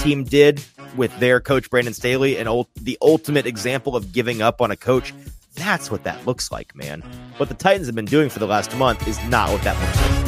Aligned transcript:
Mm-hmm. 0.00 0.08
team 0.08 0.24
did 0.24 0.64
with 0.96 1.16
their 1.20 1.40
coach 1.40 1.68
Brandon 1.68 1.92
Staley 1.92 2.38
and 2.38 2.48
the 2.80 2.96
ultimate 3.02 3.44
example 3.44 3.94
of 3.94 4.12
giving 4.12 4.40
up 4.40 4.62
on 4.62 4.70
a 4.70 4.76
coach. 4.76 5.12
That's 5.56 5.90
what 5.90 6.04
that 6.04 6.26
looks 6.26 6.50
like, 6.50 6.74
man. 6.74 7.02
What 7.36 7.50
the 7.50 7.54
Titans 7.54 7.86
have 7.86 7.94
been 7.94 8.06
doing 8.06 8.30
for 8.30 8.38
the 8.38 8.46
last 8.46 8.74
month 8.78 9.06
is 9.06 9.22
not 9.28 9.50
what 9.50 9.62
that 9.62 9.78
looks 9.78 10.00
like. 10.00 10.20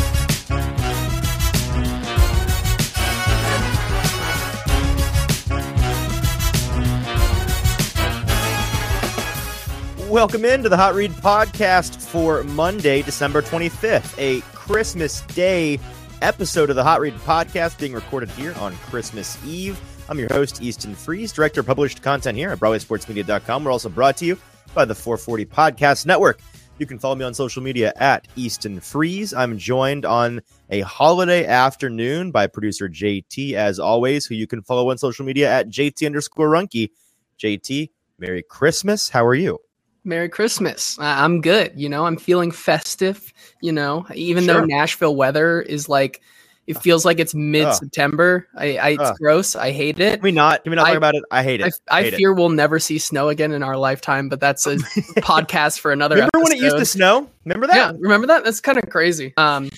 Welcome 10.11 10.45
into 10.45 10.69
the 10.69 10.77
Hot 10.77 10.95
Read 10.95 11.13
podcast 11.13 11.97
for 11.97 12.45
Monday, 12.45 13.01
December 13.01 13.41
25th, 13.41 14.15
a 14.19 14.43
Christmas 14.55 15.23
Day 15.23 15.81
episode 16.23 16.71
of 16.71 16.77
the 16.77 16.85
Hot 16.85 17.01
Read 17.01 17.15
podcast 17.17 17.79
being 17.79 17.93
recorded 17.93 18.31
here 18.31 18.55
on 18.59 18.75
Christmas 18.77 19.37
Eve. 19.45 19.79
I'm 20.09 20.19
your 20.19 20.33
host, 20.33 20.63
Easton 20.63 20.95
Freeze, 20.95 21.33
director 21.33 21.61
of 21.61 21.67
published 21.67 22.01
content 22.01 22.39
here 22.39 22.51
at 22.51 22.61
BroadwaySportsMedia.com. 22.61 23.65
We're 23.65 23.71
also 23.73 23.89
brought 23.89 24.17
to 24.19 24.25
you 24.25 24.39
by 24.75 24.85
the 24.85 24.95
440 24.95 25.45
Podcast 25.47 26.07
Network. 26.07 26.41
You 26.79 26.87
can 26.87 26.99
follow 26.99 27.15
me 27.15 27.25
on 27.25 27.35
social 27.35 27.63
media 27.63 27.93
at 27.97 28.27
Easton 28.37 28.81
Freeze. 28.81 29.35
I'm 29.35 29.59
joined 29.59 30.05
on 30.05 30.41
a 30.71 30.81
holiday 30.81 31.45
afternoon 31.45 32.31
by 32.31 32.47
producer 32.47 32.89
JT, 32.89 33.55
as 33.55 33.79
always, 33.79 34.25
who 34.25 34.35
you 34.35 34.47
can 34.47 34.63
follow 34.63 34.91
on 34.91 34.99
social 34.99 35.25
media 35.25 35.51
at 35.51 35.69
JT 35.69 36.07
underscore 36.07 36.49
Ruhnke. 36.49 36.91
JT, 37.39 37.91
Merry 38.19 38.43
Christmas. 38.43 39.09
How 39.09 39.27
are 39.27 39.35
you? 39.35 39.59
Merry 40.05 40.29
Christmas. 40.29 40.97
I'm 41.01 41.41
good. 41.41 41.73
You 41.77 41.89
know, 41.89 42.07
I'm 42.07 42.17
feeling 42.17 42.51
festive. 42.51 43.33
You 43.61 43.73
know, 43.73 44.07
even 44.15 44.45
sure. 44.45 44.55
though 44.55 44.65
Nashville 44.65 45.15
weather 45.15 45.63
is 45.63 45.89
like, 45.89 46.21
it 46.67 46.79
feels 46.79 47.05
like 47.05 47.19
it's 47.19 47.35
mid 47.35 47.73
September. 47.75 48.47
I, 48.57 48.77
I 48.77 48.89
it's 48.91 49.19
gross. 49.19 49.57
I 49.57 49.73
hate 49.73 49.99
it. 49.99 50.15
Can 50.15 50.23
we 50.23 50.31
not? 50.31 50.63
Can 50.63 50.71
we 50.71 50.77
not 50.77 50.87
I, 50.87 50.91
talk 50.91 50.97
about 50.97 51.15
it? 51.15 51.23
I 51.31 51.43
hate 51.43 51.61
it. 51.61 51.75
I, 51.91 51.99
I 51.99 52.03
hate 52.05 52.15
fear 52.15 52.31
it. 52.31 52.35
we'll 52.35 52.51
never 52.51 52.79
see 52.79 52.99
snow 52.99 53.29
again 53.29 53.53
in 53.53 53.63
our 53.63 53.77
lifetime. 53.77 54.29
But 54.29 54.41
that's 54.41 54.67
a 54.67 54.77
podcast 55.19 55.81
for 55.81 55.93
another. 55.93 56.17
Remember 56.17 56.39
episode. 56.39 56.53
when 56.53 56.59
it 56.59 56.63
used 56.63 56.79
to 56.79 56.87
snow? 56.87 57.29
Remember 57.45 57.67
that? 57.67 57.77
Yeah, 57.77 57.93
remember 57.99 58.29
that? 58.29 58.45
That's 58.45 58.61
kind 58.61 58.79
of 58.79 58.89
crazy. 58.91 59.35
Um, 59.37 59.71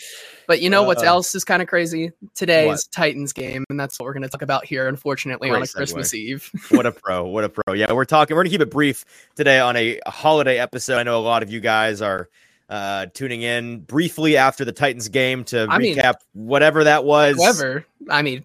but 0.46 0.60
you 0.60 0.70
know 0.70 0.82
uh, 0.82 0.86
what's 0.86 1.02
else 1.02 1.34
is 1.34 1.44
kind 1.44 1.62
of 1.62 1.68
crazy? 1.68 2.12
Today's 2.34 2.66
what? 2.66 2.88
Titans 2.92 3.32
game, 3.32 3.64
and 3.68 3.78
that's 3.78 3.98
what 3.98 4.06
we're 4.06 4.12
going 4.12 4.22
to 4.22 4.28
talk 4.28 4.42
about 4.42 4.64
here. 4.64 4.88
Unfortunately, 4.88 5.48
Great 5.48 5.56
on 5.56 5.62
a 5.62 5.66
segue. 5.66 5.74
Christmas 5.76 6.14
Eve. 6.14 6.50
what 6.70 6.86
a 6.86 6.92
pro! 6.92 7.24
What 7.26 7.44
a 7.44 7.48
pro! 7.48 7.74
Yeah, 7.74 7.92
we're 7.92 8.04
talking. 8.04 8.34
We're 8.34 8.42
going 8.42 8.50
to 8.50 8.58
keep 8.58 8.66
it 8.66 8.70
brief 8.70 9.04
today 9.36 9.60
on 9.60 9.76
a, 9.76 10.00
a 10.04 10.10
holiday 10.10 10.58
episode. 10.58 10.98
I 10.98 11.02
know 11.02 11.18
a 11.18 11.22
lot 11.22 11.42
of 11.42 11.50
you 11.50 11.60
guys 11.60 12.02
are 12.02 12.28
uh, 12.68 13.06
tuning 13.12 13.42
in 13.42 13.80
briefly 13.80 14.36
after 14.36 14.64
the 14.64 14.72
Titans 14.72 15.08
game 15.08 15.44
to 15.44 15.66
I 15.68 15.78
recap 15.78 15.78
mean, 15.78 16.46
whatever 16.46 16.84
that 16.84 17.04
was. 17.04 17.36
However, 17.36 17.84
I 18.08 18.22
mean, 18.22 18.44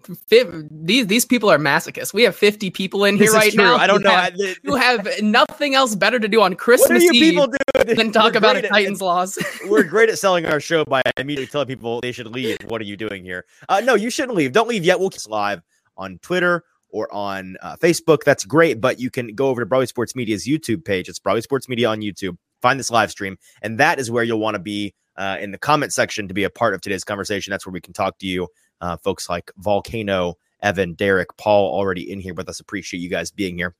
these 0.70 1.06
these 1.06 1.24
people 1.24 1.50
are 1.50 1.58
masochists. 1.58 2.12
We 2.12 2.22
have 2.24 2.36
50 2.36 2.70
people 2.70 3.04
in 3.04 3.16
here 3.16 3.32
right 3.32 3.54
now. 3.54 3.76
I 3.76 3.86
don't 3.86 4.02
know. 4.02 4.10
Have, 4.10 4.34
who 4.64 4.76
have 4.76 5.08
nothing 5.22 5.74
else 5.74 5.94
better 5.94 6.18
to 6.18 6.28
do 6.28 6.42
on 6.42 6.54
Christmas 6.54 7.02
Eve 7.02 7.40
than 7.86 8.12
talk 8.12 8.34
about 8.34 8.56
a 8.56 8.62
Titans 8.62 9.00
at, 9.00 9.04
loss. 9.04 9.38
we're 9.66 9.84
great 9.84 10.10
at 10.10 10.18
selling 10.18 10.44
our 10.46 10.60
show 10.60 10.84
by 10.84 11.02
immediately 11.16 11.46
telling 11.46 11.68
people 11.68 12.00
they 12.00 12.12
should 12.12 12.26
leave. 12.26 12.58
What 12.66 12.80
are 12.80 12.84
you 12.84 12.96
doing 12.96 13.24
here? 13.24 13.46
Uh, 13.68 13.80
no, 13.80 13.94
you 13.94 14.10
shouldn't 14.10 14.36
leave. 14.36 14.52
Don't 14.52 14.68
leave 14.68 14.84
yet. 14.84 15.00
We'll 15.00 15.10
keep 15.10 15.20
live 15.28 15.62
on 15.96 16.18
Twitter 16.18 16.64
or 16.90 17.12
on 17.12 17.56
uh, 17.62 17.76
Facebook. 17.76 18.24
That's 18.24 18.44
great, 18.44 18.80
but 18.80 19.00
you 19.00 19.10
can 19.10 19.34
go 19.34 19.48
over 19.48 19.60
to 19.60 19.66
Broadway 19.66 19.86
Sports 19.86 20.14
Media's 20.14 20.46
YouTube 20.46 20.84
page. 20.84 21.08
It's 21.08 21.18
Broadway 21.18 21.40
Sports 21.40 21.68
Media 21.68 21.88
on 21.88 22.00
YouTube 22.00 22.36
find 22.60 22.78
this 22.78 22.90
live 22.90 23.10
stream. 23.10 23.36
And 23.62 23.78
that 23.78 23.98
is 23.98 24.10
where 24.10 24.24
you'll 24.24 24.40
want 24.40 24.54
to 24.54 24.60
be 24.60 24.94
uh, 25.16 25.36
in 25.40 25.50
the 25.50 25.58
comment 25.58 25.92
section 25.92 26.28
to 26.28 26.34
be 26.34 26.44
a 26.44 26.50
part 26.50 26.74
of 26.74 26.80
today's 26.80 27.04
conversation. 27.04 27.50
That's 27.50 27.66
where 27.66 27.72
we 27.72 27.80
can 27.80 27.92
talk 27.92 28.18
to 28.18 28.26
you, 28.26 28.48
uh, 28.80 28.96
folks 28.96 29.28
like 29.28 29.50
Volcano, 29.58 30.34
Evan, 30.62 30.94
Derek, 30.94 31.36
Paul, 31.36 31.72
already 31.72 32.10
in 32.10 32.20
here 32.20 32.34
with 32.34 32.48
us. 32.48 32.60
Appreciate 32.60 33.00
you 33.00 33.10
guys 33.10 33.30
being 33.30 33.56
here. 33.56 33.74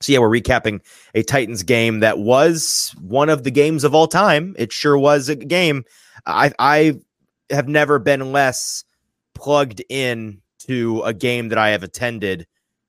So, 0.00 0.12
yeah, 0.12 0.18
we're 0.18 0.28
recapping 0.28 0.80
a 1.14 1.22
Titans 1.22 1.62
game 1.62 2.00
that 2.00 2.18
was 2.18 2.94
one 3.00 3.30
of 3.30 3.44
the 3.44 3.50
games 3.50 3.82
of 3.82 3.94
all 3.94 4.06
time. 4.06 4.54
It 4.58 4.72
sure 4.72 4.98
was 4.98 5.28
a 5.28 5.36
game. 5.36 5.84
I, 6.26 6.52
I 6.58 7.00
have 7.50 7.68
never 7.68 7.98
been 7.98 8.32
less 8.32 8.84
plugged 9.34 9.82
in 9.88 10.42
to 10.66 11.02
a 11.02 11.14
game 11.14 11.48
that 11.48 11.58
I 11.58 11.70
have 11.70 11.82
attended 11.82 12.46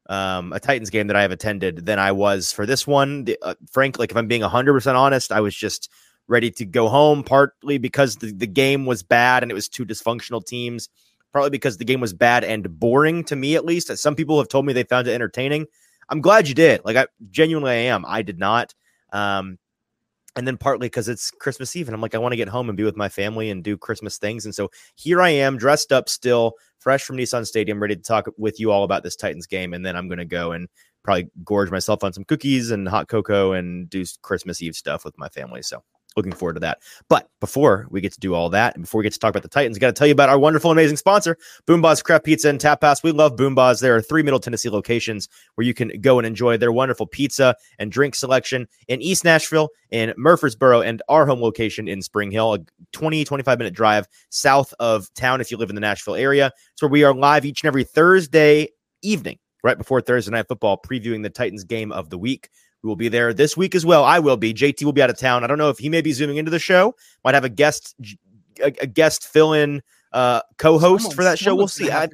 um, 0.10 0.54
a 0.54 0.60
Titans 0.60 0.90
game 0.90 1.08
that 1.08 1.16
I 1.16 1.22
have 1.22 1.32
attended 1.32 1.86
than 1.86 2.00
I 2.00 2.12
was 2.12 2.52
for 2.52 2.66
this 2.66 2.88
one. 2.88 3.26
The, 3.26 3.38
uh, 3.42 3.56
Frank, 3.72 4.00
like 4.00 4.12
if 4.12 4.18
I'm 4.18 4.28
being 4.28 4.42
100% 4.42 4.96
honest, 4.96 5.32
I 5.32 5.42
was 5.42 5.56
just 5.56 5.90
ready 6.28 6.52
to 6.52 6.66
go 6.66 6.90
home, 6.90 7.24
partly 7.24 7.78
because 7.78 8.18
the, 8.18 8.32
the 8.32 8.48
game 8.48 8.86
was 8.86 9.04
bad 9.04 9.44
and 9.44 9.52
it 9.52 9.56
was 9.56 9.70
two 9.70 9.86
dysfunctional 9.86 10.46
teams, 10.46 10.90
partly 11.32 11.50
because 11.50 11.78
the 11.78 11.86
game 11.86 12.02
was 12.02 12.14
bad 12.14 12.44
and 12.44 12.80
boring 12.80 13.24
to 13.26 13.36
me, 13.36 13.56
at 13.56 13.66
least. 13.66 13.96
Some 13.98 14.16
people 14.16 14.38
have 14.38 14.50
told 14.50 14.66
me 14.66 14.74
they 14.74 14.84
found 14.84 15.08
it 15.08 15.14
entertaining. 15.14 15.68
I'm 16.10 16.22
glad 16.22 16.48
you 16.48 16.56
did. 16.56 16.82
Like, 16.86 16.98
I 16.98 17.08
genuinely 17.30 17.72
I 17.72 17.76
am. 17.76 18.06
I 18.06 18.22
did 18.22 18.40
not. 18.40 18.74
Um, 19.12 19.58
and 20.38 20.48
then 20.48 20.58
partly 20.58 20.86
because 20.88 21.10
it's 21.10 21.32
Christmas 21.32 21.76
Eve, 21.76 21.88
and 21.88 21.96
I'm 21.96 22.02
like, 22.02 22.14
I 22.14 22.20
want 22.20 22.34
to 22.34 22.38
get 22.38 22.48
home 22.48 22.70
and 22.70 22.78
be 22.78 22.84
with 22.84 22.96
my 22.96 23.10
family 23.10 23.50
and 23.50 23.64
do 23.64 23.76
Christmas 23.76 24.20
things. 24.20 24.46
And 24.46 24.54
so 24.54 24.70
here 24.96 25.20
I 25.20 25.30
am, 25.30 25.58
dressed 25.58 25.92
up 25.92 26.08
still, 26.08 26.54
fresh 26.80 27.04
from 27.04 27.18
Nissan 27.18 27.46
Stadium, 27.46 27.82
ready 27.82 27.96
to 27.96 28.02
talk 28.02 28.28
with 28.38 28.60
you 28.60 28.72
all 28.72 28.84
about 28.84 29.04
this 29.04 29.16
Titans 29.16 29.48
game. 29.48 29.74
And 29.74 29.86
then 29.86 29.96
I'm 29.96 30.08
going 30.08 30.20
to 30.20 30.26
go 30.26 30.52
and 30.52 30.68
probably 31.04 31.30
gorge 31.44 31.72
myself 31.72 32.04
on 32.04 32.14
some 32.14 32.26
cookies 32.26 32.72
and 32.72 32.88
hot 32.88 33.08
cocoa 33.08 33.54
and 33.54 33.90
do 33.90 34.04
Christmas 34.22 34.62
Eve 34.62 34.76
stuff 34.76 35.06
with 35.06 35.18
my 35.18 35.30
family. 35.30 35.62
So 35.62 35.84
looking 36.18 36.34
forward 36.34 36.56
to 36.56 36.60
that. 36.60 36.80
But 37.08 37.30
before 37.40 37.88
we 37.90 38.02
get 38.02 38.12
to 38.14 38.20
do 38.20 38.34
all 38.34 38.50
that, 38.50 38.76
and 38.76 38.84
before 38.84 39.00
we 39.00 39.04
get 39.04 39.14
to 39.14 39.20
talk 39.20 39.30
about 39.30 39.44
the 39.44 39.50
Titans, 39.50 39.78
got 39.78 39.88
to 39.88 39.94
tell 39.94 40.08
you 40.08 40.14
about 40.14 40.30
our 40.30 40.40
wonderful, 40.40 40.72
amazing 40.72 40.98
sponsor, 40.98 41.38
BoomBozz 41.68 42.04
Craft 42.04 42.26
Pizza 42.26 42.50
and 42.50 42.60
Tap 42.60 42.82
House. 42.82 43.04
We 43.04 43.12
love 43.12 43.36
BoomBozz. 43.36 43.80
There 43.80 43.96
are 43.96 44.02
three 44.02 44.24
Middle 44.24 44.40
Tennessee 44.40 44.70
locations 44.70 45.30
where 45.56 45.66
you 45.66 45.74
can 45.74 45.92
go 46.02 46.20
and 46.20 46.26
enjoy 46.26 46.58
their 46.58 46.72
wonderful 46.72 47.06
pizza 47.06 47.56
and 47.80 47.92
drink 47.92 48.16
selection 48.16 48.68
in 48.88 49.02
East 49.02 49.24
Nashville, 49.24 49.70
in 49.92 50.14
Murfreesboro, 50.18 50.82
and 50.82 51.02
our 51.08 51.26
home 51.26 51.42
location 51.42 51.88
in 51.88 52.02
Spring 52.02 52.32
Hill, 52.32 52.56
a 52.56 52.60
20, 52.92 53.24
25 53.24 53.58
minute 53.58 53.74
drive 53.74 54.08
south 54.30 54.74
of 54.80 55.14
town 55.14 55.40
if 55.40 55.52
you 55.52 55.58
live 55.58 55.70
in 55.70 55.76
the 55.76 55.82
Nashville 55.82 56.16
area. 56.16 56.52
It's 56.74 56.82
where 56.82 56.90
we 56.90 57.04
are 57.04 57.14
live 57.14 57.46
each 57.46 57.64
and 57.64 57.68
every 57.68 57.84
Thursday 57.84 58.70
evening, 59.02 59.38
right 59.64 59.78
before 59.78 60.02
Thursday 60.02 60.32
Night 60.32 60.48
Football, 60.48 60.82
previewing 60.84 61.24
the 61.24 61.30
Titans 61.30 61.64
game 61.64 61.92
of 61.92 62.10
the 62.10 62.18
week. 62.18 62.50
We 62.84 62.88
will 62.88 62.96
be 62.96 63.10
there 63.10 63.34
this 63.34 63.58
week 63.58 63.76
as 63.76 63.86
well. 63.86 64.04
I 64.04 64.20
will 64.20 64.38
be. 64.38 64.54
JT 64.54 64.84
will 64.84 64.94
be 64.94 65.02
out 65.02 65.10
of 65.10 65.18
town. 65.18 65.44
I 65.44 65.48
don't 65.48 65.58
know 65.58 65.70
if 65.70 65.80
he 65.80 65.90
may 65.90 66.02
be 66.02 66.14
zooming 66.14 66.38
into 66.38 66.52
the 66.52 66.60
show. 66.60 66.96
Might 67.24 67.34
have 67.34 67.44
a 67.44 67.50
guest 67.50 67.96
a, 68.60 68.74
a 68.82 68.88
guest 68.88 69.28
fill 69.28 69.54
in 69.54 69.82
uh, 70.14 70.42
co-host 70.58 71.14
for 71.14 71.24
that 71.24 71.38
show. 71.38 71.56
We'll 71.56 71.68
see. 71.68 71.92
I, 71.92 72.08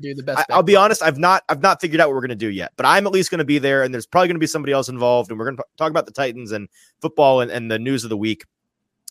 will 0.50 0.64
be 0.64 0.76
honest. 0.76 1.04
I've 1.04 1.18
not 1.18 1.44
I've 1.50 1.62
not 1.62 1.82
figured 1.82 2.02
out 2.02 2.10
what 2.10 2.16
we're 2.16 2.22
gonna 2.22 2.36
do 2.36 2.50
yet, 2.50 2.72
but 2.76 2.86
I'm 2.86 3.06
at 3.06 3.14
least 3.14 3.30
gonna 3.30 3.46
be 3.46 3.60
there, 3.60 3.84
and 3.84 3.94
there's 3.94 4.08
probably 4.08 4.30
gonna 4.30 4.40
be 4.40 4.48
somebody 4.48 4.74
else 4.74 4.90
involved, 4.90 5.30
and 5.30 5.40
we're 5.40 5.46
gonna 5.46 5.64
talk 5.78 5.90
about 5.90 6.06
the 6.06 6.12
Titans 6.12 6.52
and 6.52 6.70
football 7.02 7.42
and, 7.42 7.52
and 7.52 7.70
the 7.70 7.80
news 7.80 8.04
of 8.04 8.10
the 8.10 8.18
week. 8.18 8.46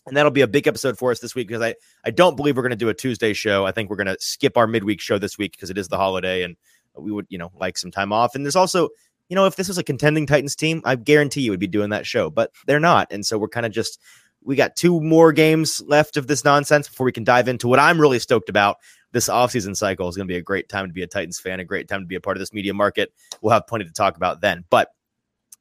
And 0.05 0.17
that'll 0.17 0.31
be 0.31 0.41
a 0.41 0.47
big 0.47 0.67
episode 0.67 0.97
for 0.97 1.11
us 1.11 1.19
this 1.19 1.33
week 1.33 1.47
because 1.47 1.61
I, 1.61 1.75
I 2.03 2.11
don't 2.11 2.35
believe 2.35 2.57
we're 2.57 2.63
going 2.63 2.71
to 2.71 2.75
do 2.75 2.89
a 2.89 2.93
Tuesday 2.93 3.31
show. 3.31 3.65
I 3.65 3.71
think 3.71 3.89
we're 3.89 3.95
going 3.95 4.07
to 4.07 4.17
skip 4.19 4.57
our 4.57 4.67
midweek 4.67 4.99
show 4.99 5.17
this 5.17 5.37
week 5.37 5.53
because 5.53 5.69
it 5.69 5.77
is 5.77 5.87
the 5.87 5.95
holiday 5.95 6.43
and 6.43 6.57
we 6.97 7.09
would, 7.09 7.25
you 7.29 7.37
know, 7.37 7.51
like 7.55 7.77
some 7.77 7.89
time 7.89 8.11
off. 8.11 8.35
And 8.35 8.43
there's 8.43 8.57
also 8.57 8.89
you 9.33 9.35
know, 9.35 9.47
if 9.47 9.55
this 9.55 9.67
was 9.67 9.79
a 9.79 9.83
contending 9.83 10.27
Titans 10.27 10.55
team, 10.55 10.79
I 10.85 10.95
guarantee 10.95 11.41
you 11.41 11.49
would 11.49 11.59
be 11.59 11.65
doing 11.65 11.89
that 11.89 12.05
show, 12.05 12.29
but 12.29 12.51
they're 12.67 12.79
not. 12.79 13.07
And 13.09 13.25
so 13.25 13.39
we're 13.39 13.47
kind 13.47 13.65
of 13.65 13.71
just, 13.71 13.99
we 14.43 14.55
got 14.55 14.75
two 14.75 15.01
more 15.01 15.33
games 15.33 15.81
left 15.87 16.17
of 16.17 16.27
this 16.27 16.43
nonsense 16.43 16.87
before 16.87 17.05
we 17.05 17.11
can 17.11 17.23
dive 17.23 17.47
into 17.47 17.67
what 17.67 17.79
I'm 17.79 17.99
really 17.99 18.19
stoked 18.19 18.47
about. 18.47 18.77
This 19.11 19.29
offseason 19.29 19.75
cycle 19.75 20.07
is 20.07 20.15
going 20.15 20.27
to 20.27 20.31
be 20.31 20.37
a 20.37 20.43
great 20.43 20.69
time 20.69 20.85
to 20.85 20.93
be 20.93 21.01
a 21.01 21.07
Titans 21.07 21.39
fan, 21.39 21.59
a 21.59 21.65
great 21.65 21.87
time 21.87 22.01
to 22.01 22.05
be 22.05 22.13
a 22.13 22.21
part 22.21 22.37
of 22.37 22.41
this 22.41 22.53
media 22.53 22.75
market. 22.75 23.11
We'll 23.41 23.53
have 23.53 23.65
plenty 23.65 23.85
to 23.85 23.91
talk 23.91 24.17
about 24.17 24.39
then. 24.39 24.65
But 24.69 24.89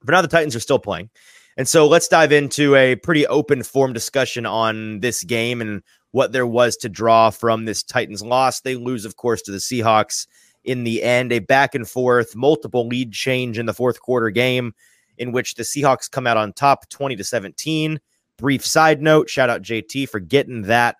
for 0.04 0.12
now, 0.12 0.20
the 0.20 0.28
Titans 0.28 0.54
are 0.54 0.60
still 0.60 0.78
playing. 0.78 1.08
And 1.56 1.66
so 1.66 1.88
let's 1.88 2.08
dive 2.08 2.30
into 2.30 2.74
a 2.74 2.96
pretty 2.96 3.26
open 3.26 3.62
form 3.62 3.94
discussion 3.94 4.44
on 4.44 5.00
this 5.00 5.24
game 5.24 5.62
and 5.62 5.82
what 6.10 6.32
there 6.32 6.46
was 6.46 6.76
to 6.76 6.90
draw 6.90 7.30
from 7.30 7.64
this 7.64 7.82
Titans 7.82 8.22
loss. 8.22 8.60
They 8.60 8.76
lose, 8.76 9.06
of 9.06 9.16
course, 9.16 9.40
to 9.42 9.50
the 9.50 9.56
Seahawks 9.56 10.26
in 10.64 10.84
the 10.84 11.02
end, 11.02 11.32
a 11.32 11.40
back 11.40 11.74
and 11.74 11.88
forth, 11.88 12.36
multiple 12.36 12.86
lead 12.86 13.12
change 13.12 13.58
in 13.58 13.66
the 13.66 13.74
fourth 13.74 14.00
quarter 14.00 14.30
game 14.30 14.74
in 15.18 15.32
which 15.32 15.54
the 15.54 15.62
Seahawks 15.62 16.10
come 16.10 16.26
out 16.26 16.36
on 16.36 16.52
top 16.52 16.88
20 16.88 17.16
to 17.16 17.24
17. 17.24 18.00
Brief 18.38 18.64
side 18.64 19.02
note 19.02 19.28
shout 19.28 19.50
out 19.50 19.62
JT 19.62 20.08
for 20.08 20.18
getting 20.18 20.62
that 20.62 20.96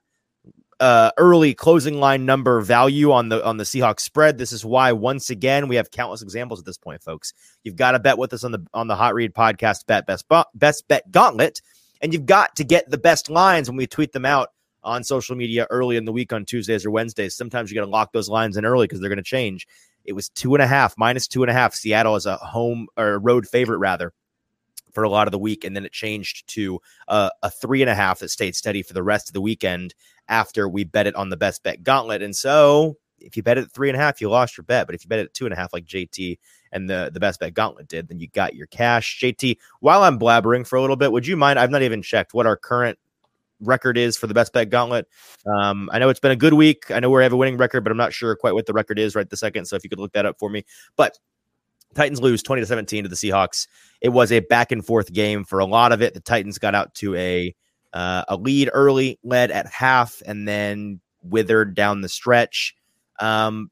uh, 0.82 1.12
early 1.16 1.54
closing 1.54 2.00
line 2.00 2.26
number 2.26 2.60
value 2.60 3.12
on 3.12 3.28
the 3.28 3.44
on 3.44 3.56
the 3.56 3.64
Seahawks 3.64 4.00
spread. 4.00 4.36
This 4.36 4.52
is 4.52 4.64
why 4.64 4.92
once 4.92 5.30
again 5.30 5.68
we 5.68 5.76
have 5.76 5.90
countless 5.90 6.22
examples 6.22 6.58
at 6.58 6.66
this 6.66 6.76
point, 6.76 7.02
folks. 7.02 7.32
You've 7.62 7.76
got 7.76 7.92
to 7.92 8.00
bet 8.00 8.18
with 8.18 8.32
us 8.32 8.44
on 8.44 8.52
the 8.52 8.66
on 8.74 8.88
the 8.88 8.96
Hot 8.96 9.14
Read 9.14 9.32
podcast 9.32 9.86
bet 9.86 10.06
best 10.06 10.26
best 10.54 10.88
bet 10.88 11.10
gauntlet, 11.10 11.62
and 12.00 12.12
you've 12.12 12.26
got 12.26 12.56
to 12.56 12.64
get 12.64 12.90
the 12.90 12.98
best 12.98 13.30
lines 13.30 13.68
when 13.68 13.76
we 13.76 13.86
tweet 13.86 14.12
them 14.12 14.24
out 14.24 14.50
on 14.84 15.04
social 15.04 15.36
media 15.36 15.66
early 15.70 15.96
in 15.96 16.04
the 16.04 16.12
week 16.12 16.32
on 16.32 16.44
Tuesdays 16.44 16.84
or 16.84 16.90
Wednesdays. 16.90 17.34
Sometimes 17.36 17.70
you 17.70 17.74
got 17.74 17.84
to 17.84 17.90
lock 17.90 18.12
those 18.12 18.28
lines 18.28 18.56
in 18.56 18.64
early 18.64 18.86
because 18.86 19.00
they're 19.00 19.08
going 19.08 19.16
to 19.16 19.22
change. 19.22 19.66
It 20.04 20.14
was 20.14 20.28
two 20.28 20.54
and 20.54 20.62
a 20.62 20.66
half, 20.66 20.94
minus 20.96 21.28
two 21.28 21.42
and 21.42 21.50
a 21.50 21.54
half. 21.54 21.74
Seattle 21.74 22.16
is 22.16 22.26
a 22.26 22.36
home 22.36 22.88
or 22.96 23.18
road 23.18 23.46
favorite, 23.46 23.78
rather, 23.78 24.12
for 24.92 25.04
a 25.04 25.08
lot 25.08 25.28
of 25.28 25.32
the 25.32 25.38
week. 25.38 25.64
And 25.64 25.76
then 25.76 25.84
it 25.84 25.92
changed 25.92 26.46
to 26.48 26.80
uh, 27.08 27.30
a 27.42 27.50
three 27.50 27.82
and 27.82 27.90
a 27.90 27.94
half 27.94 28.18
that 28.18 28.30
stayed 28.30 28.56
steady 28.56 28.82
for 28.82 28.94
the 28.94 29.02
rest 29.02 29.28
of 29.28 29.34
the 29.34 29.40
weekend 29.40 29.94
after 30.28 30.68
we 30.68 30.84
bet 30.84 31.06
it 31.06 31.14
on 31.14 31.28
the 31.28 31.36
best 31.36 31.62
bet 31.62 31.82
gauntlet. 31.82 32.22
And 32.22 32.34
so 32.34 32.96
if 33.24 33.36
you 33.36 33.42
bet 33.42 33.58
at 33.58 33.70
three 33.70 33.88
and 33.88 33.96
a 33.96 34.00
half, 34.00 34.20
you 34.20 34.28
lost 34.28 34.56
your 34.56 34.64
bet. 34.64 34.86
But 34.86 34.94
if 34.94 35.04
you 35.04 35.08
bet 35.08 35.20
at 35.20 35.34
two 35.34 35.46
and 35.46 35.52
a 35.52 35.56
half, 35.56 35.72
like 35.72 35.84
JT 35.84 36.38
and 36.72 36.88
the 36.88 37.10
the 37.12 37.20
best 37.20 37.40
bet 37.40 37.54
gauntlet 37.54 37.88
did, 37.88 38.08
then 38.08 38.18
you 38.18 38.28
got 38.28 38.54
your 38.54 38.66
cash. 38.66 39.20
JT, 39.20 39.58
while 39.80 40.02
I'm 40.02 40.18
blabbering 40.18 40.66
for 40.66 40.76
a 40.76 40.80
little 40.80 40.96
bit, 40.96 41.12
would 41.12 41.26
you 41.26 41.36
mind? 41.36 41.58
I've 41.58 41.70
not 41.70 41.82
even 41.82 42.02
checked 42.02 42.34
what 42.34 42.46
our 42.46 42.56
current 42.56 42.98
record 43.62 43.96
is 43.96 44.16
for 44.16 44.26
the 44.26 44.34
best 44.34 44.52
bet 44.52 44.70
gauntlet. 44.70 45.08
Um, 45.46 45.88
I 45.92 45.98
know 45.98 46.08
it's 46.08 46.20
been 46.20 46.32
a 46.32 46.36
good 46.36 46.54
week. 46.54 46.90
I 46.90 47.00
know 47.00 47.10
we 47.10 47.22
have 47.22 47.32
a 47.32 47.36
winning 47.36 47.56
record, 47.56 47.82
but 47.82 47.90
I'm 47.90 47.96
not 47.96 48.12
sure 48.12 48.34
quite 48.36 48.54
what 48.54 48.66
the 48.66 48.72
record 48.72 48.98
is 48.98 49.14
right 49.14 49.28
the 49.28 49.36
second. 49.36 49.66
So 49.66 49.76
if 49.76 49.84
you 49.84 49.90
could 49.90 49.98
look 49.98 50.12
that 50.12 50.26
up 50.26 50.38
for 50.38 50.50
me. 50.50 50.64
But 50.96 51.18
Titans 51.94 52.20
lose 52.20 52.42
20 52.42 52.62
to 52.62 52.66
17 52.66 53.04
to 53.04 53.08
the 53.08 53.16
Seahawks. 53.16 53.66
It 54.00 54.10
was 54.10 54.32
a 54.32 54.40
back 54.40 54.72
and 54.72 54.84
forth 54.84 55.12
game 55.12 55.44
for 55.44 55.58
a 55.58 55.64
lot 55.64 55.92
of 55.92 56.02
it. 56.02 56.14
The 56.14 56.20
Titans 56.20 56.58
got 56.58 56.74
out 56.74 56.94
to 56.96 57.14
a 57.14 57.54
uh, 57.92 58.24
a 58.28 58.36
lead 58.36 58.70
early, 58.72 59.18
led 59.22 59.50
at 59.50 59.66
half, 59.66 60.22
and 60.24 60.48
then 60.48 61.00
withered 61.22 61.74
down 61.74 62.00
the 62.00 62.08
stretch. 62.08 62.74
Um, 63.20 63.70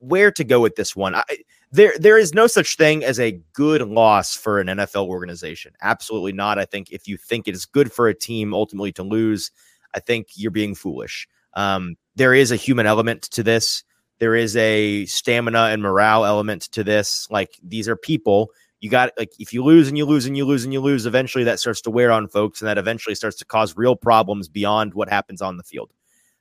where 0.00 0.32
to 0.32 0.44
go 0.44 0.60
with 0.60 0.74
this 0.74 0.96
one? 0.96 1.14
I, 1.14 1.22
there, 1.70 1.92
there 1.98 2.18
is 2.18 2.34
no 2.34 2.46
such 2.46 2.76
thing 2.76 3.04
as 3.04 3.20
a 3.20 3.40
good 3.52 3.82
loss 3.82 4.34
for 4.34 4.60
an 4.60 4.68
NFL 4.68 5.06
organization. 5.06 5.72
Absolutely 5.82 6.32
not. 6.32 6.58
I 6.58 6.64
think 6.64 6.90
if 6.90 7.06
you 7.06 7.16
think 7.16 7.46
it 7.46 7.54
is 7.54 7.66
good 7.66 7.92
for 7.92 8.08
a 8.08 8.14
team 8.14 8.54
ultimately 8.54 8.92
to 8.92 9.02
lose, 9.02 9.50
I 9.94 10.00
think 10.00 10.28
you're 10.34 10.50
being 10.50 10.74
foolish. 10.74 11.28
Um, 11.54 11.96
there 12.16 12.34
is 12.34 12.50
a 12.50 12.56
human 12.56 12.86
element 12.86 13.22
to 13.22 13.42
this. 13.42 13.84
There 14.18 14.34
is 14.34 14.56
a 14.56 15.06
stamina 15.06 15.64
and 15.66 15.82
morale 15.82 16.24
element 16.24 16.62
to 16.72 16.82
this. 16.82 17.28
Like 17.30 17.58
these 17.62 17.88
are 17.88 17.96
people. 17.96 18.50
You 18.80 18.90
got 18.90 19.12
like 19.18 19.32
if 19.38 19.52
you 19.52 19.64
lose 19.64 19.88
and 19.88 19.98
you 19.98 20.04
lose 20.04 20.26
and 20.26 20.36
you 20.36 20.44
lose 20.44 20.64
and 20.64 20.72
you 20.72 20.80
lose, 20.80 21.06
eventually 21.06 21.44
that 21.44 21.60
starts 21.60 21.80
to 21.82 21.90
wear 21.90 22.10
on 22.10 22.28
folks, 22.28 22.60
and 22.60 22.68
that 22.68 22.78
eventually 22.78 23.14
starts 23.14 23.36
to 23.38 23.44
cause 23.44 23.76
real 23.76 23.96
problems 23.96 24.48
beyond 24.48 24.94
what 24.94 25.08
happens 25.08 25.42
on 25.42 25.56
the 25.56 25.62
field. 25.64 25.92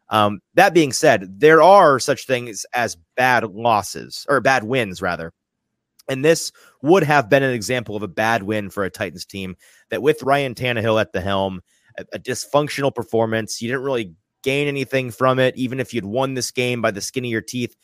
Um, 0.10 0.40
that 0.54 0.74
being 0.74 0.94
said, 0.94 1.40
there 1.40 1.62
are 1.62 2.00
such 2.00 2.26
things 2.26 2.66
as 2.74 2.98
bad 3.16 3.44
losses 3.44 4.26
or 4.30 4.40
bad 4.40 4.64
wins, 4.64 5.02
rather. 5.02 5.34
And 6.10 6.24
this 6.24 6.52
would 6.82 7.04
have 7.04 7.30
been 7.30 7.44
an 7.44 7.54
example 7.54 7.98
of 7.98 8.04
a 8.04 8.08
bad 8.08 8.44
win 8.44 8.70
for 8.70 8.86
a 8.86 8.90
Titans 8.90 9.26
team 9.26 9.58
that, 9.90 10.02
with 10.02 10.24
Ryan 10.24 10.56
Tannehill 10.56 11.02
at 11.02 11.12
the 11.12 11.20
helm, 11.20 11.62
a, 11.98 12.06
a 12.14 12.20
dysfunctional 12.20 12.96
performance, 12.96 13.62
you 13.62 13.68
didn't 13.68 13.84
really 13.84 14.14
gain 14.44 14.70
anything 14.70 15.12
from 15.12 15.40
it. 15.40 15.58
Even 15.58 15.80
if 15.82 15.94
you'd 15.94 16.06
won 16.06 16.34
this 16.34 16.52
game 16.52 16.82
by 16.82 16.92
the 16.92 17.02
skin 17.02 17.26
of 17.26 17.32
your 17.32 17.42
teeth, 17.42 17.76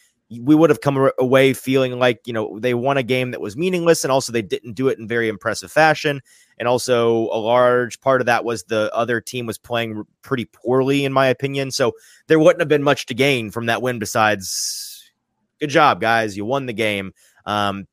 we 0.42 0.56
would 0.56 0.70
have 0.70 0.82
come 0.82 1.10
away 1.20 1.54
feeling 1.54 2.00
like 2.00 2.22
you 2.26 2.34
know 2.34 2.60
they 2.60 2.74
won 2.74 2.98
a 2.98 3.04
game 3.04 3.32
that 3.32 3.42
was 3.42 3.58
meaningless 3.58 4.04
and 4.04 4.12
also 4.12 4.32
they 4.32 4.42
didn't 4.42 4.74
do 4.74 4.88
it 4.88 5.00
in 5.00 5.08
very 5.08 5.28
impressive 5.28 5.72
fashion. 5.72 6.22
And 6.58 6.68
also 6.68 7.30
a 7.32 7.40
large 7.40 8.00
part 8.00 8.22
of 8.22 8.26
that 8.28 8.46
was 8.46 8.64
the 8.64 8.94
other 8.94 9.20
team 9.20 9.46
was 9.46 9.58
playing 9.58 10.04
pretty 10.22 10.46
poorly 10.46 11.06
in 11.06 11.14
my 11.14 11.28
opinion. 11.28 11.72
So 11.72 11.94
there 12.28 12.40
wouldn't 12.40 12.62
have 12.62 12.70
been 12.70 12.84
much 12.84 13.06
to 13.08 13.14
gain 13.14 13.52
from 13.52 13.66
that 13.68 13.82
win 13.82 14.00
besides 14.00 15.12
good 15.60 15.70
job 15.70 16.00
guys. 16.00 16.38
You 16.38 16.46
won 16.46 16.66
the 16.66 16.74
game. 16.74 17.14
Um, 17.46 17.88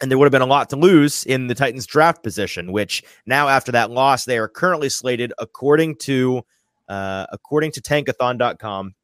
and 0.00 0.10
there 0.10 0.18
would 0.18 0.26
have 0.26 0.32
been 0.32 0.42
a 0.42 0.46
lot 0.46 0.68
to 0.70 0.76
lose 0.76 1.24
in 1.24 1.46
the 1.46 1.54
Titans 1.54 1.86
draft 1.86 2.22
position, 2.22 2.70
which 2.70 3.02
now 3.24 3.48
after 3.48 3.72
that 3.72 3.90
loss, 3.90 4.26
they 4.26 4.36
are 4.36 4.48
currently 4.48 4.90
slated 4.90 5.32
according 5.38 5.96
to 5.96 6.42
uh, 6.88 7.26
according 7.32 7.72
to 7.72 7.80
tankathon.com, 7.80 8.94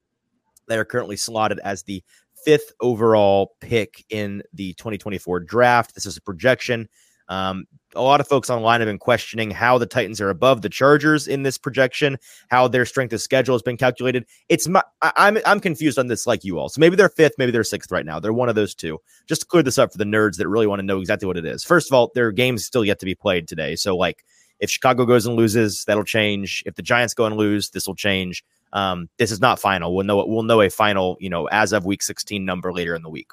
they 0.68 0.78
are 0.78 0.84
currently 0.84 1.16
slotted 1.16 1.58
as 1.64 1.82
the 1.82 2.02
fifth 2.44 2.72
overall 2.80 3.54
pick 3.60 4.04
in 4.10 4.42
the 4.52 4.74
2024 4.74 5.40
draft. 5.40 5.94
This 5.94 6.06
is 6.06 6.16
a 6.16 6.22
projection. 6.22 6.88
Um, 7.28 7.66
a 7.94 8.02
lot 8.02 8.20
of 8.20 8.28
folks 8.28 8.50
online 8.50 8.80
have 8.80 8.88
been 8.88 8.98
questioning 8.98 9.50
how 9.50 9.78
the 9.78 9.86
Titans 9.86 10.20
are 10.20 10.30
above 10.30 10.62
the 10.62 10.68
Chargers 10.68 11.28
in 11.28 11.42
this 11.42 11.58
projection, 11.58 12.16
how 12.48 12.68
their 12.68 12.84
strength 12.86 13.12
of 13.12 13.20
schedule 13.20 13.54
has 13.54 13.62
been 13.62 13.76
calculated. 13.76 14.26
It's 14.48 14.66
my, 14.66 14.82
I, 15.02 15.12
I'm 15.16 15.38
I'm 15.44 15.60
confused 15.60 15.98
on 15.98 16.06
this, 16.06 16.26
like 16.26 16.44
you 16.44 16.58
all. 16.58 16.68
So 16.68 16.80
maybe 16.80 16.96
they're 16.96 17.08
fifth, 17.08 17.34
maybe 17.38 17.52
they're 17.52 17.64
sixth 17.64 17.90
right 17.90 18.06
now. 18.06 18.18
They're 18.18 18.32
one 18.32 18.48
of 18.48 18.54
those 18.54 18.74
two. 18.74 18.98
Just 19.26 19.42
to 19.42 19.46
clear 19.46 19.62
this 19.62 19.78
up 19.78 19.92
for 19.92 19.98
the 19.98 20.04
nerds 20.04 20.36
that 20.36 20.48
really 20.48 20.66
want 20.66 20.80
to 20.80 20.86
know 20.86 21.00
exactly 21.00 21.26
what 21.26 21.36
it 21.36 21.44
is. 21.44 21.64
First 21.64 21.90
of 21.90 21.94
all, 21.94 22.10
their 22.14 22.32
games 22.32 22.64
still 22.64 22.84
yet 22.84 22.98
to 23.00 23.06
be 23.06 23.14
played 23.14 23.46
today. 23.46 23.76
So 23.76 23.96
like, 23.96 24.24
if 24.58 24.70
Chicago 24.70 25.04
goes 25.04 25.26
and 25.26 25.36
loses, 25.36 25.84
that'll 25.84 26.04
change. 26.04 26.62
If 26.66 26.76
the 26.76 26.82
Giants 26.82 27.14
go 27.14 27.26
and 27.26 27.36
lose, 27.36 27.70
this 27.70 27.86
will 27.86 27.96
change. 27.96 28.44
Um, 28.72 29.08
this 29.18 29.30
is 29.30 29.40
not 29.40 29.60
final. 29.60 29.94
We'll 29.94 30.06
know 30.06 30.24
we'll 30.26 30.42
know 30.42 30.60
a 30.60 30.70
final, 30.70 31.16
you 31.20 31.28
know, 31.28 31.46
as 31.46 31.72
of 31.72 31.84
week 31.84 32.02
16 32.02 32.44
number 32.44 32.72
later 32.72 32.94
in 32.94 33.02
the 33.02 33.10
week. 33.10 33.30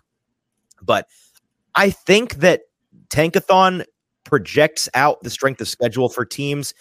But 0.82 1.08
I 1.76 1.90
think 1.90 2.36
that 2.36 2.62
Tankathon 3.10 3.86
projects 4.24 4.90
out 4.94 5.22
the 5.24 5.30
strength 5.30 5.62
of 5.62 5.68
schedule 5.68 6.10
for 6.10 6.26
teams 6.26 6.74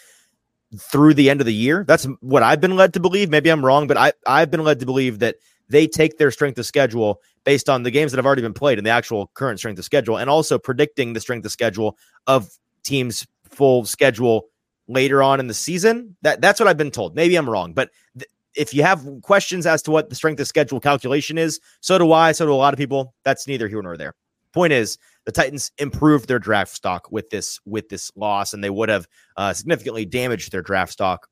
through 0.77 1.15
the 1.15 1.29
end 1.29 1.41
of 1.41 1.45
the 1.45 1.53
year. 1.53 1.83
That's 1.87 2.05
what 2.21 2.43
I've 2.43 2.61
been 2.61 2.75
led 2.75 2.93
to 2.93 2.99
believe. 2.99 3.29
Maybe 3.29 3.49
I'm 3.49 3.65
wrong, 3.65 3.87
but 3.87 3.97
I, 3.97 4.13
I've 4.27 4.51
been 4.51 4.63
led 4.63 4.79
to 4.81 4.85
believe 4.85 5.19
that 5.19 5.37
they 5.69 5.87
take 5.87 6.17
their 6.17 6.31
strength 6.31 6.59
of 6.59 6.65
schedule 6.65 7.21
based 7.43 7.69
on 7.69 7.83
the 7.83 7.91
games 7.91 8.11
that 8.11 8.17
have 8.17 8.25
already 8.25 8.41
been 8.41 8.53
played 8.53 8.77
and 8.77 8.85
the 8.85 8.91
actual 8.91 9.31
current 9.33 9.59
strength 9.59 9.79
of 9.79 9.85
schedule, 9.85 10.17
and 10.17 10.29
also 10.29 10.59
predicting 10.59 11.13
the 11.13 11.19
strength 11.19 11.45
of 11.45 11.51
schedule 11.51 11.97
of 12.27 12.49
teams' 12.83 13.25
full 13.49 13.85
schedule 13.85 14.47
later 14.87 15.23
on 15.23 15.39
in 15.39 15.47
the 15.47 15.53
season. 15.53 16.15
That 16.21 16.41
that's 16.41 16.59
what 16.59 16.67
I've 16.67 16.77
been 16.77 16.91
told. 16.91 17.15
Maybe 17.15 17.35
I'm 17.35 17.49
wrong, 17.49 17.73
but 17.73 17.89
th- 18.17 18.29
if 18.55 18.73
you 18.73 18.83
have 18.83 19.05
questions 19.21 19.65
as 19.65 19.81
to 19.83 19.91
what 19.91 20.09
the 20.09 20.15
strength 20.15 20.39
of 20.39 20.47
schedule 20.47 20.79
calculation 20.79 21.37
is, 21.37 21.59
so 21.81 21.97
do 21.97 22.11
I, 22.11 22.31
so 22.31 22.45
do 22.45 22.53
a 22.53 22.55
lot 22.55 22.73
of 22.73 22.77
people. 22.77 23.13
That's 23.23 23.47
neither 23.47 23.67
here 23.67 23.81
nor 23.81 23.97
there. 23.97 24.15
Point 24.53 24.73
is, 24.73 24.97
the 25.25 25.31
Titans 25.31 25.71
improved 25.77 26.27
their 26.27 26.39
draft 26.39 26.73
stock 26.73 27.11
with 27.11 27.29
this 27.29 27.59
with 27.65 27.89
this 27.89 28.11
loss, 28.15 28.53
and 28.53 28.63
they 28.63 28.69
would 28.69 28.89
have 28.89 29.07
uh, 29.37 29.53
significantly 29.53 30.05
damaged 30.05 30.51
their 30.51 30.63
draft 30.63 30.91
stock 30.91 31.27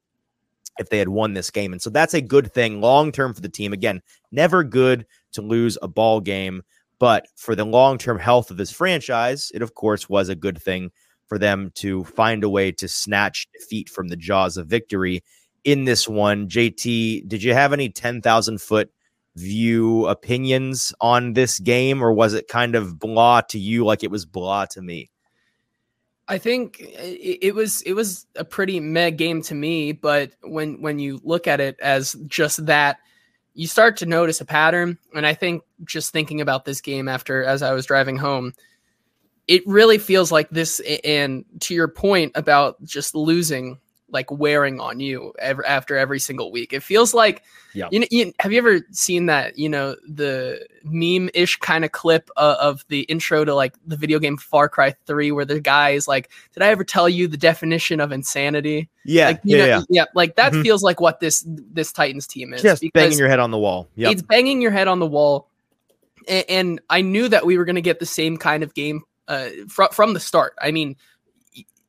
if 0.78 0.90
they 0.90 1.00
had 1.00 1.10
won 1.10 1.34
this 1.34 1.50
game. 1.50 1.72
And 1.72 1.82
so 1.82 1.90
that's 1.90 2.14
a 2.14 2.22
good 2.22 2.54
thing 2.54 2.80
long 2.80 3.12
term 3.12 3.34
for 3.34 3.42
the 3.42 3.50
team. 3.50 3.74
Again, 3.74 4.02
never 4.32 4.64
good 4.64 5.08
to 5.34 5.42
lose 5.42 5.78
a 5.82 5.88
ball 5.88 6.22
game, 6.22 6.62
but 7.00 7.28
for 7.36 7.56
the 7.56 7.66
long 7.66 7.98
term 7.98 8.20
health 8.20 8.52
of 8.52 8.58
this 8.58 8.72
franchise, 8.72 9.52
it 9.54 9.64
of 9.64 9.74
course 9.74 10.08
was 10.08 10.30
a 10.30 10.36
good 10.36 10.62
thing 10.62 10.92
for 11.28 11.40
them 11.40 11.72
to 11.76 12.04
find 12.06 12.44
a 12.44 12.50
way 12.50 12.72
to 12.72 12.88
snatch 12.88 13.48
defeat 13.52 13.90
from 13.90 14.08
the 14.08 14.16
jaws 14.16 14.58
of 14.58 14.68
victory 14.68 15.24
in 15.68 15.84
this 15.84 16.08
one. 16.08 16.48
JT, 16.48 17.28
did 17.28 17.44
you 17.44 17.54
have 17.54 17.74
any 17.74 17.90
10,000 17.90 18.62
foot 18.62 18.90
view 19.36 20.08
opinions 20.08 20.94
on 21.02 21.34
this 21.34 21.60
game, 21.60 22.02
or 22.02 22.14
was 22.14 22.34
it 22.34 22.48
kind 22.48 22.74
of 22.74 22.98
blah 22.98 23.42
to 23.42 23.60
you 23.60 23.86
like 23.86 24.02
it 24.02 24.10
was 24.10 24.26
blah 24.26 24.66
to 24.66 24.82
me? 24.82 25.12
I 26.30 26.38
think 26.38 26.78
it 26.80 27.54
was 27.54 27.82
it 27.84 27.94
was 27.94 28.26
a 28.36 28.46
pretty 28.46 28.80
meh 28.80 29.12
game 29.12 29.42
to 29.44 29.56
me, 29.56 29.92
but 29.92 30.32
when 30.42 30.82
when 30.82 31.00
you 31.00 31.20
look 31.24 31.48
at 31.48 31.60
it 31.60 31.78
as 31.82 32.16
just 32.28 32.66
that, 32.66 33.00
you 33.54 33.68
start 33.68 33.98
to 33.98 34.06
notice 34.06 34.40
a 34.40 34.46
pattern. 34.46 34.98
And 35.14 35.28
I 35.28 35.34
think 35.34 35.64
just 35.84 36.12
thinking 36.12 36.40
about 36.40 36.64
this 36.64 36.80
game 36.80 37.10
after 37.10 37.44
as 37.44 37.62
I 37.62 37.74
was 37.74 37.86
driving 37.86 38.18
home, 38.18 38.54
it 39.48 39.68
really 39.68 39.98
feels 39.98 40.32
like 40.32 40.50
this. 40.50 40.82
And 41.04 41.44
to 41.62 41.74
your 41.74 41.88
point 41.90 42.32
about 42.36 42.82
just 42.84 43.16
losing 43.16 43.80
like 44.10 44.32
wearing 44.32 44.80
on 44.80 45.00
you 45.00 45.34
every, 45.40 45.66
after 45.66 45.98
every 45.98 46.20
single 46.20 46.52
week. 46.52 46.74
It 46.74 46.82
feels 46.82 47.14
like, 47.14 47.44
yeah. 47.74 47.90
You 47.92 48.00
know, 48.00 48.08
you, 48.10 48.34
have 48.40 48.52
you 48.52 48.58
ever 48.58 48.80
seen 48.92 49.28
that? 49.28 49.60
You 49.60 49.70
know, 49.70 49.96
the 50.08 50.66
meme 50.84 51.30
ish 51.36 51.58
kind 51.58 51.86
of 51.86 51.92
clip 51.92 52.32
uh, 52.36 52.56
of 52.60 52.84
the 52.88 53.02
intro 53.02 53.46
to 53.46 53.54
like 53.54 53.76
the 53.86 53.96
video 53.96 54.18
game 54.18 54.36
Far 54.38 54.68
Cry 54.68 54.96
Three, 55.06 55.32
where 55.32 55.46
the 55.46 55.60
guy 55.60 55.92
is 55.92 56.08
like, 56.08 56.32
"Did 56.54 56.64
I 56.64 56.70
ever 56.70 56.84
tell 56.84 57.08
you 57.08 57.28
the 57.28 57.38
definition 57.38 58.00
of 58.00 58.12
insanity?" 58.12 58.90
Yeah, 59.06 59.28
like, 59.28 59.42
yeah, 59.44 59.58
know, 59.58 59.66
yeah, 59.66 59.82
yeah. 59.90 60.06
Like 60.16 60.38
that 60.38 60.54
mm-hmm. 60.54 60.64
feels 60.64 60.82
like 60.82 61.00
what 61.00 61.20
this 61.20 61.44
this 61.46 61.92
Titans 61.92 62.26
team 62.26 62.52
is. 62.52 62.64
Just 62.64 62.84
banging 62.94 63.20
your 63.20 63.30
head 63.30 63.40
on 63.40 63.52
the 63.52 63.60
wall. 63.60 63.88
Yeah, 63.96 64.10
it's 64.10 64.24
banging 64.24 64.60
your 64.60 64.72
head 64.72 64.88
on 64.88 64.98
the 64.98 65.06
wall. 65.06 65.48
And, 66.28 66.46
and 66.50 66.82
I 66.90 67.02
knew 67.02 67.30
that 67.30 67.46
we 67.46 67.60
were 67.60 67.66
going 67.66 67.76
to 67.76 67.82
get 67.82 68.00
the 68.00 68.08
same 68.08 68.38
kind 68.38 68.64
of 68.64 68.74
game 68.74 69.04
uh, 69.28 69.50
fr- 69.68 69.92
from 69.92 70.14
the 70.14 70.20
start. 70.20 70.56
I 70.60 70.72
mean, 70.72 70.96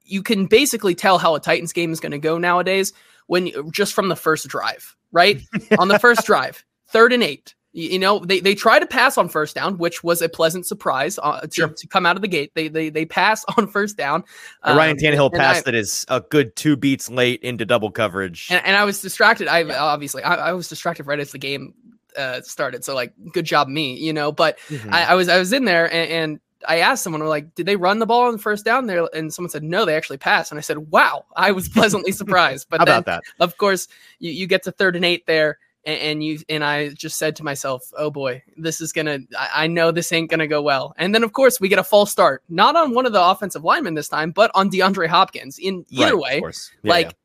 you 0.08 0.22
can 0.22 0.46
basically 0.46 0.94
tell 0.94 1.18
how 1.18 1.34
a 1.34 1.40
Titans 1.40 1.72
game 1.72 1.92
is 1.92 2.00
going 2.00 2.12
to 2.12 2.18
go 2.18 2.38
nowadays 2.38 2.92
when 3.26 3.50
just 3.70 3.92
from 3.92 4.08
the 4.08 4.16
first 4.16 4.48
drive, 4.48 4.96
right? 5.12 5.40
on 5.78 5.88
the 5.88 5.98
first 5.98 6.24
drive, 6.26 6.64
third 6.88 7.12
and 7.12 7.22
eight. 7.22 7.54
You 7.72 7.98
know, 7.98 8.18
they, 8.18 8.40
they 8.40 8.54
try 8.54 8.78
to 8.78 8.86
pass 8.86 9.18
on 9.18 9.28
first 9.28 9.54
down, 9.54 9.76
which 9.76 10.02
was 10.02 10.22
a 10.22 10.28
pleasant 10.28 10.66
surprise 10.66 11.18
uh, 11.22 11.42
to, 11.42 11.50
sure. 11.52 11.68
to, 11.68 11.86
come 11.86 12.06
out 12.06 12.16
of 12.16 12.22
the 12.22 12.28
gate. 12.28 12.50
They 12.54 12.68
they 12.68 12.88
they 12.88 13.04
pass 13.04 13.44
on 13.56 13.68
first 13.68 13.96
down. 13.96 14.24
Um, 14.62 14.76
Ryan 14.76 14.96
Tannehill 14.96 15.32
pass 15.32 15.58
I, 15.58 15.60
that 15.60 15.74
is 15.74 16.06
a 16.08 16.20
good 16.20 16.56
two 16.56 16.76
beats 16.76 17.10
late 17.10 17.42
into 17.42 17.66
double 17.66 17.90
coverage. 17.90 18.48
And, 18.50 18.64
and 18.64 18.74
I 18.74 18.84
was 18.84 19.00
distracted. 19.02 19.48
I 19.48 19.62
obviously 19.76 20.22
I, 20.22 20.48
I, 20.48 20.52
was 20.54 20.68
distracted 20.68 21.06
right 21.06 21.20
as 21.20 21.30
the 21.30 21.38
game 21.38 21.74
uh, 22.16 22.40
started. 22.40 22.84
So 22.84 22.94
like, 22.94 23.12
good 23.32 23.44
job 23.44 23.68
me, 23.68 23.96
you 23.96 24.14
know. 24.14 24.32
But 24.32 24.58
mm-hmm. 24.68 24.92
I, 24.92 25.10
I, 25.10 25.14
was 25.14 25.28
I 25.28 25.38
was 25.38 25.52
in 25.52 25.66
there 25.66 25.84
and, 25.92 26.10
and 26.10 26.40
I 26.66 26.78
asked 26.78 27.04
someone, 27.04 27.24
like, 27.26 27.54
did 27.54 27.66
they 27.66 27.76
run 27.76 27.98
the 27.98 28.06
ball 28.06 28.26
on 28.26 28.32
the 28.32 28.38
first 28.38 28.64
down 28.64 28.86
there? 28.86 29.08
And 29.14 29.32
someone 29.32 29.50
said, 29.50 29.62
no, 29.62 29.84
they 29.84 29.96
actually 29.96 30.18
passed. 30.18 30.50
And 30.50 30.58
I 30.58 30.62
said, 30.62 30.78
wow, 30.90 31.24
I 31.36 31.52
was 31.52 31.68
pleasantly 31.68 32.12
surprised. 32.12 32.66
But 32.70 32.80
How 32.80 32.84
then, 32.84 32.98
about 32.98 33.06
that? 33.06 33.22
Of 33.40 33.56
course, 33.58 33.88
you, 34.18 34.30
you 34.30 34.46
get 34.46 34.62
to 34.64 34.72
third 34.72 34.96
and 34.96 35.04
eight 35.04 35.26
there. 35.26 35.58
And, 35.84 36.00
and 36.00 36.24
you 36.24 36.40
and 36.48 36.64
I 36.64 36.88
just 36.88 37.18
said 37.18 37.36
to 37.36 37.44
myself, 37.44 37.92
"Oh 37.96 38.10
boy, 38.10 38.42
this 38.56 38.80
is 38.80 38.92
gonna. 38.92 39.20
I, 39.38 39.48
I 39.54 39.66
know 39.68 39.92
this 39.92 40.12
ain't 40.12 40.28
gonna 40.28 40.48
go 40.48 40.60
well." 40.60 40.92
And 40.98 41.14
then, 41.14 41.22
of 41.22 41.32
course, 41.32 41.60
we 41.60 41.68
get 41.68 41.78
a 41.78 41.84
false 41.84 42.10
start, 42.10 42.42
not 42.48 42.74
on 42.74 42.94
one 42.94 43.06
of 43.06 43.12
the 43.12 43.22
offensive 43.22 43.62
linemen 43.62 43.94
this 43.94 44.08
time, 44.08 44.32
but 44.32 44.50
on 44.54 44.70
DeAndre 44.70 45.06
Hopkins. 45.06 45.56
In 45.56 45.86
either 45.88 46.16
right, 46.16 46.42
way, 46.42 46.48
of 46.48 46.54
yeah, 46.82 46.90
like, 46.90 47.16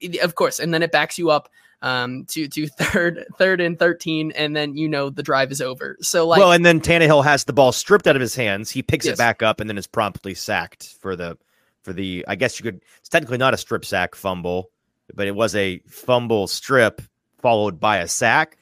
yeah. 0.00 0.22
of 0.22 0.34
course, 0.34 0.60
and 0.60 0.74
then 0.74 0.82
it 0.82 0.92
backs 0.92 1.18
you 1.18 1.30
up 1.30 1.48
um, 1.82 2.24
to 2.30 2.48
to 2.48 2.66
third 2.68 3.26
third 3.38 3.60
and 3.60 3.78
thirteen, 3.78 4.32
and 4.32 4.56
then 4.56 4.76
you 4.76 4.88
know 4.88 5.10
the 5.10 5.22
drive 5.22 5.52
is 5.52 5.60
over. 5.60 5.96
So 6.00 6.26
like, 6.26 6.38
well, 6.38 6.52
and 6.52 6.64
then 6.64 6.80
Tannehill 6.80 7.24
has 7.24 7.44
the 7.44 7.52
ball 7.52 7.72
stripped 7.72 8.06
out 8.06 8.16
of 8.16 8.22
his 8.22 8.34
hands. 8.34 8.70
He 8.70 8.82
picks 8.82 9.04
Yes. 9.06 9.14
it 9.14 9.18
back 9.18 9.42
up 9.42 9.60
and 9.60 9.68
then 9.68 9.76
is 9.76 9.86
promptly 9.86 10.34
sacked 10.34 10.94
for 11.00 11.16
the 11.16 11.36
for 11.82 11.92
the. 11.92 12.24
I 12.28 12.36
guess 12.36 12.58
you 12.58 12.64
could. 12.64 12.80
It's 13.00 13.08
technically 13.08 13.38
not 13.38 13.52
a 13.52 13.56
strip 13.56 13.84
sack 13.84 14.14
fumble, 14.14 14.70
but 15.14 15.26
it 15.26 15.34
was 15.34 15.54
a 15.54 15.80
fumble 15.88 16.46
strip 16.46 17.02
followed 17.42 17.78
by 17.80 17.98
a 17.98 18.08
sack. 18.08 18.58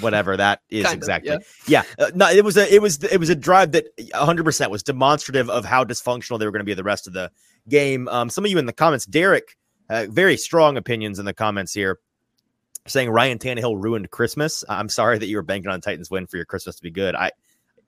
Whatever 0.00 0.36
that 0.36 0.62
is 0.68 0.82
Kind 0.84 0.94
of, 0.94 0.98
exactly. 0.98 1.38
yeah, 1.68 1.84
uh, 1.98 2.10
no, 2.12 2.28
it 2.28 2.44
was 2.44 2.56
a 2.56 2.74
it 2.74 2.82
was 2.82 3.02
it 3.04 3.18
was 3.20 3.30
a 3.30 3.36
drive 3.36 3.70
that 3.72 3.86
100 4.12 4.44
percent 4.44 4.70
was 4.72 4.82
demonstrative 4.82 5.48
of 5.48 5.64
how 5.64 5.84
dysfunctional 5.84 6.40
they 6.40 6.44
were 6.44 6.50
going 6.50 6.60
to 6.60 6.64
be 6.64 6.74
the 6.74 6.82
rest 6.82 7.06
of 7.06 7.12
the 7.12 7.30
game. 7.68 8.08
Um, 8.08 8.28
some 8.28 8.44
of 8.44 8.50
you 8.50 8.58
in 8.58 8.66
the 8.66 8.72
comments, 8.72 9.06
Derek, 9.06 9.56
uh, 9.88 10.06
very 10.10 10.36
strong 10.36 10.76
opinions 10.76 11.20
in 11.20 11.24
the 11.24 11.32
comments 11.32 11.72
here, 11.72 12.00
saying 12.86 13.10
Ryan 13.10 13.38
Tannehill 13.38 13.82
ruined 13.82 14.10
Christmas. 14.10 14.64
I'm 14.68 14.88
sorry 14.88 15.18
that 15.18 15.26
you 15.26 15.36
were 15.36 15.42
banking 15.42 15.70
on 15.70 15.80
Titans 15.80 16.10
win 16.10 16.26
for 16.26 16.36
your 16.36 16.46
Christmas 16.46 16.76
to 16.76 16.82
be 16.82 16.90
good. 16.90 17.14
I 17.14 17.32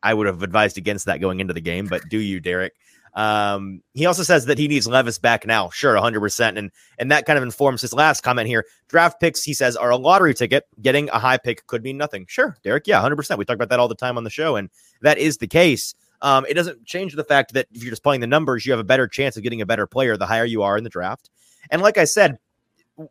I 0.03 0.15
would 0.15 0.27
have 0.27 0.43
advised 0.43 0.79
against 0.79 1.07
that 1.07 1.21
going 1.21 1.41
into 1.41 1.55
the 1.55 1.61
game, 1.61 1.87
but 1.87 2.09
do 2.09 2.19
you, 2.19 2.41
Derek? 2.41 2.75
Um, 3.15 3.83
he 3.95 4.07
also 4.07 4.23
says 4.23 4.47
that 4.47 4.59
he 4.59 4.69
needs 4.69 4.87
Levis 4.87 5.19
back 5.19 5.45
now. 5.45 5.71
Sure, 5.71 5.95
100%. 5.95 6.57
And 6.57 6.71
and 6.99 7.11
that 7.11 7.27
kind 7.27 7.37
of 7.37 7.43
informs 7.43 7.81
his 7.81 7.93
last 7.93 8.21
comment 8.21 8.47
here. 8.47 8.65
Draft 8.89 9.21
picks, 9.21 9.43
he 9.43 9.55
says, 9.55 9.77
are 9.77 9.91
a 9.91 9.97
lottery 9.97 10.35
ticket. 10.35 10.67
Getting 10.81 11.09
a 11.11 11.19
high 11.19 11.39
pick 11.39 11.67
could 11.67 11.83
mean 11.83 11.97
nothing. 11.97 12.27
Sure, 12.29 12.57
Derek. 12.63 12.87
Yeah, 12.87 13.03
100%. 13.03 13.39
We 13.39 13.45
talk 13.45 13.57
about 13.57 13.71
that 13.71 13.81
all 13.81 13.89
the 13.89 13.97
time 13.97 14.17
on 14.17 14.25
the 14.25 14.31
show, 14.31 14.57
and 14.57 14.71
that 15.03 15.19
is 15.19 15.39
the 15.39 15.49
case. 15.49 15.95
Um, 16.21 16.47
it 16.49 16.55
doesn't 16.55 16.85
change 16.85 17.15
the 17.15 17.25
fact 17.25 17.55
that 17.55 17.67
if 17.73 17.83
you're 17.83 17.91
just 17.91 18.03
playing 18.03 18.21
the 18.21 18.27
numbers, 18.27 18.67
you 18.67 18.73
have 18.73 18.81
a 18.81 18.85
better 18.85 19.07
chance 19.07 19.37
of 19.37 19.43
getting 19.43 19.61
a 19.61 19.67
better 19.67 19.87
player 19.87 20.17
the 20.17 20.27
higher 20.27 20.45
you 20.45 20.63
are 20.63 20.77
in 20.77 20.85
the 20.85 20.91
draft. 20.91 21.31
And 21.71 21.83
like 21.83 21.99
I 21.99 22.05
said, 22.05 22.39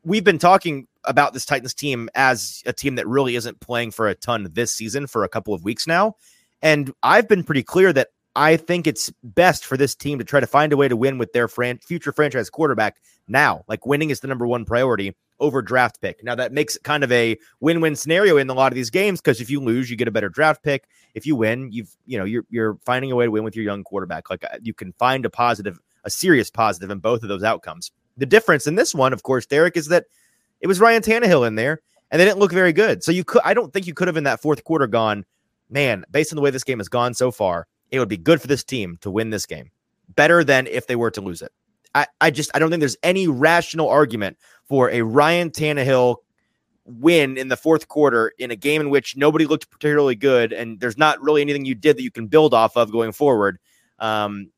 we've 0.03 0.23
been 0.23 0.39
talking 0.39 0.87
about 1.03 1.33
this 1.33 1.45
Titans 1.45 1.73
team 1.73 2.09
as 2.15 2.61
a 2.65 2.73
team 2.73 2.95
that 2.95 3.07
really 3.07 3.35
isn't 3.35 3.59
playing 3.59 3.91
for 3.91 4.07
a 4.07 4.15
ton 4.15 4.47
this 4.51 4.71
season 4.71 5.07
for 5.07 5.23
a 5.23 5.29
couple 5.29 5.53
of 5.53 5.63
weeks 5.63 5.87
now. 5.87 6.15
And 6.61 6.93
I've 7.03 7.27
been 7.27 7.43
pretty 7.43 7.63
clear 7.63 7.93
that 7.93 8.09
I 8.35 8.57
think 8.57 8.85
it's 8.85 9.11
best 9.23 9.65
for 9.65 9.77
this 9.77 9.95
team 9.95 10.19
to 10.19 10.25
try 10.25 10.39
to 10.39 10.47
find 10.47 10.71
a 10.71 10.77
way 10.77 10.87
to 10.87 10.95
win 10.95 11.17
with 11.17 11.33
their 11.33 11.47
fran- 11.47 11.79
future 11.79 12.11
franchise 12.11 12.49
quarterback 12.49 12.97
now. 13.27 13.63
Like 13.67 13.85
winning 13.85 14.09
is 14.09 14.19
the 14.19 14.27
number 14.27 14.45
one 14.45 14.65
priority 14.65 15.15
over 15.39 15.61
draft 15.61 16.01
pick. 16.01 16.23
Now 16.23 16.35
that 16.35 16.51
makes 16.51 16.75
it 16.75 16.83
kind 16.83 17.03
of 17.03 17.11
a 17.11 17.37
win-win 17.59 17.95
scenario 17.95 18.37
in 18.37 18.49
a 18.49 18.53
lot 18.53 18.71
of 18.71 18.75
these 18.75 18.89
games 18.89 19.21
because 19.21 19.39
if 19.39 19.49
you 19.49 19.59
lose, 19.59 19.89
you 19.89 19.95
get 19.95 20.07
a 20.07 20.11
better 20.11 20.29
draft 20.29 20.63
pick. 20.63 20.87
If 21.13 21.25
you 21.25 21.35
win, 21.35 21.71
you've 21.71 21.95
you 22.05 22.17
know 22.17 22.25
you're 22.25 22.43
you're 22.49 22.77
finding 22.85 23.11
a 23.11 23.15
way 23.15 23.25
to 23.25 23.31
win 23.31 23.43
with 23.43 23.55
your 23.55 23.65
young 23.65 23.83
quarterback. 23.83 24.29
Like 24.29 24.43
uh, 24.43 24.57
you 24.61 24.73
can 24.73 24.93
find 24.93 25.25
a 25.25 25.29
positive, 25.29 25.79
a 26.03 26.09
serious 26.09 26.49
positive 26.49 26.91
in 26.91 26.99
both 26.99 27.23
of 27.23 27.29
those 27.29 27.43
outcomes. 27.43 27.91
The 28.17 28.25
difference 28.25 28.67
in 28.67 28.75
this 28.75 28.95
one, 28.95 29.13
of 29.13 29.23
course, 29.23 29.45
Derek, 29.45 29.77
is 29.77 29.87
that 29.87 30.05
it 30.59 30.67
was 30.67 30.79
Ryan 30.79 31.01
Tannehill 31.01 31.47
in 31.47 31.55
there, 31.55 31.81
and 32.09 32.19
they 32.19 32.25
didn't 32.25 32.39
look 32.39 32.51
very 32.51 32.73
good. 32.73 33.03
So 33.03 33.11
you 33.11 33.23
could, 33.23 33.41
I 33.45 33.53
don't 33.53 33.71
think 33.71 33.85
you 33.85 33.93
could 33.93 34.07
have 34.07 34.17
in 34.17 34.23
that 34.23 34.41
fourth 34.41 34.63
quarter 34.63 34.87
gone, 34.87 35.25
man. 35.69 36.03
Based 36.09 36.31
on 36.31 36.35
the 36.35 36.41
way 36.41 36.49
this 36.49 36.63
game 36.63 36.79
has 36.79 36.89
gone 36.89 37.13
so 37.13 37.31
far, 37.31 37.67
it 37.91 37.99
would 37.99 38.09
be 38.09 38.17
good 38.17 38.41
for 38.41 38.47
this 38.47 38.63
team 38.63 38.97
to 39.01 39.11
win 39.11 39.29
this 39.29 39.45
game, 39.45 39.71
better 40.15 40.43
than 40.43 40.67
if 40.67 40.87
they 40.87 40.95
were 40.95 41.11
to 41.11 41.21
lose 41.21 41.41
it. 41.41 41.51
I, 41.95 42.07
I 42.19 42.31
just, 42.31 42.51
I 42.53 42.59
don't 42.59 42.69
think 42.69 42.81
there's 42.81 42.97
any 43.03 43.27
rational 43.27 43.89
argument 43.89 44.37
for 44.67 44.89
a 44.89 45.01
Ryan 45.01 45.49
Tannehill 45.49 46.17
win 46.85 47.37
in 47.37 47.49
the 47.49 47.57
fourth 47.57 47.87
quarter 47.87 48.31
in 48.39 48.49
a 48.49 48.55
game 48.55 48.81
in 48.81 48.89
which 48.89 49.17
nobody 49.17 49.45
looked 49.45 49.69
particularly 49.69 50.15
good, 50.15 50.53
and 50.53 50.79
there's 50.79 50.97
not 50.97 51.21
really 51.21 51.41
anything 51.41 51.65
you 51.65 51.75
did 51.75 51.97
that 51.97 52.03
you 52.03 52.11
can 52.11 52.27
build 52.27 52.53
off 52.53 52.77
of 52.77 52.91
going 52.91 53.11
forward. 53.11 53.59
Um, 53.99 54.51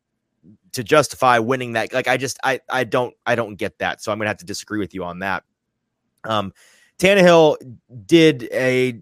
to 0.73 0.83
justify 0.83 1.39
winning 1.39 1.73
that. 1.73 1.93
Like 1.93 2.07
I 2.07 2.17
just 2.17 2.39
I 2.43 2.59
I 2.69 2.83
don't 2.83 3.13
I 3.25 3.35
don't 3.35 3.55
get 3.55 3.77
that. 3.79 4.01
So 4.01 4.11
I'm 4.11 4.17
gonna 4.17 4.29
have 4.29 4.37
to 4.37 4.45
disagree 4.45 4.79
with 4.79 4.93
you 4.93 5.03
on 5.03 5.19
that. 5.19 5.43
Um 6.23 6.53
Tannehill 6.99 7.57
did 8.05 8.49
a 8.51 9.01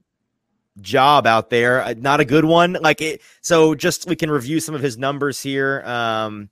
job 0.79 1.25
out 1.25 1.49
there, 1.49 1.81
uh, 1.81 1.95
not 1.97 2.19
a 2.19 2.25
good 2.25 2.45
one. 2.45 2.77
Like 2.81 3.01
it 3.01 3.21
so 3.41 3.75
just 3.75 4.07
we 4.07 4.15
can 4.15 4.29
review 4.31 4.59
some 4.59 4.75
of 4.75 4.81
his 4.81 4.97
numbers 4.97 5.41
here. 5.41 5.83
Um 5.85 6.49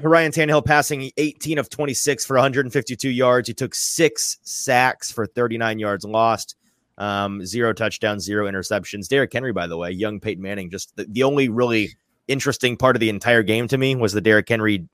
Ryan 0.00 0.32
Tannehill 0.32 0.64
passing 0.64 1.10
18 1.16 1.58
of 1.58 1.68
26 1.68 2.24
for 2.24 2.36
152 2.36 3.08
yards. 3.10 3.48
He 3.48 3.54
took 3.54 3.74
six 3.74 4.38
sacks 4.42 5.10
for 5.10 5.26
39 5.26 5.78
yards 5.78 6.04
lost. 6.04 6.56
Um, 6.98 7.44
zero 7.44 7.72
touchdowns, 7.72 8.22
zero 8.22 8.46
interceptions. 8.46 9.08
Derrick 9.08 9.32
Henry, 9.32 9.52
by 9.52 9.66
the 9.66 9.76
way, 9.76 9.90
young 9.90 10.20
Peyton 10.20 10.42
Manning, 10.42 10.70
just 10.70 10.94
the, 10.94 11.04
the 11.06 11.22
only 11.22 11.48
really 11.48 11.90
interesting 12.28 12.76
part 12.76 12.96
of 12.96 13.00
the 13.00 13.08
entire 13.08 13.42
game 13.42 13.68
to 13.68 13.78
me 13.78 13.94
was 13.94 14.12
the 14.12 14.20
Derrick 14.20 14.48
Henry 14.48 14.88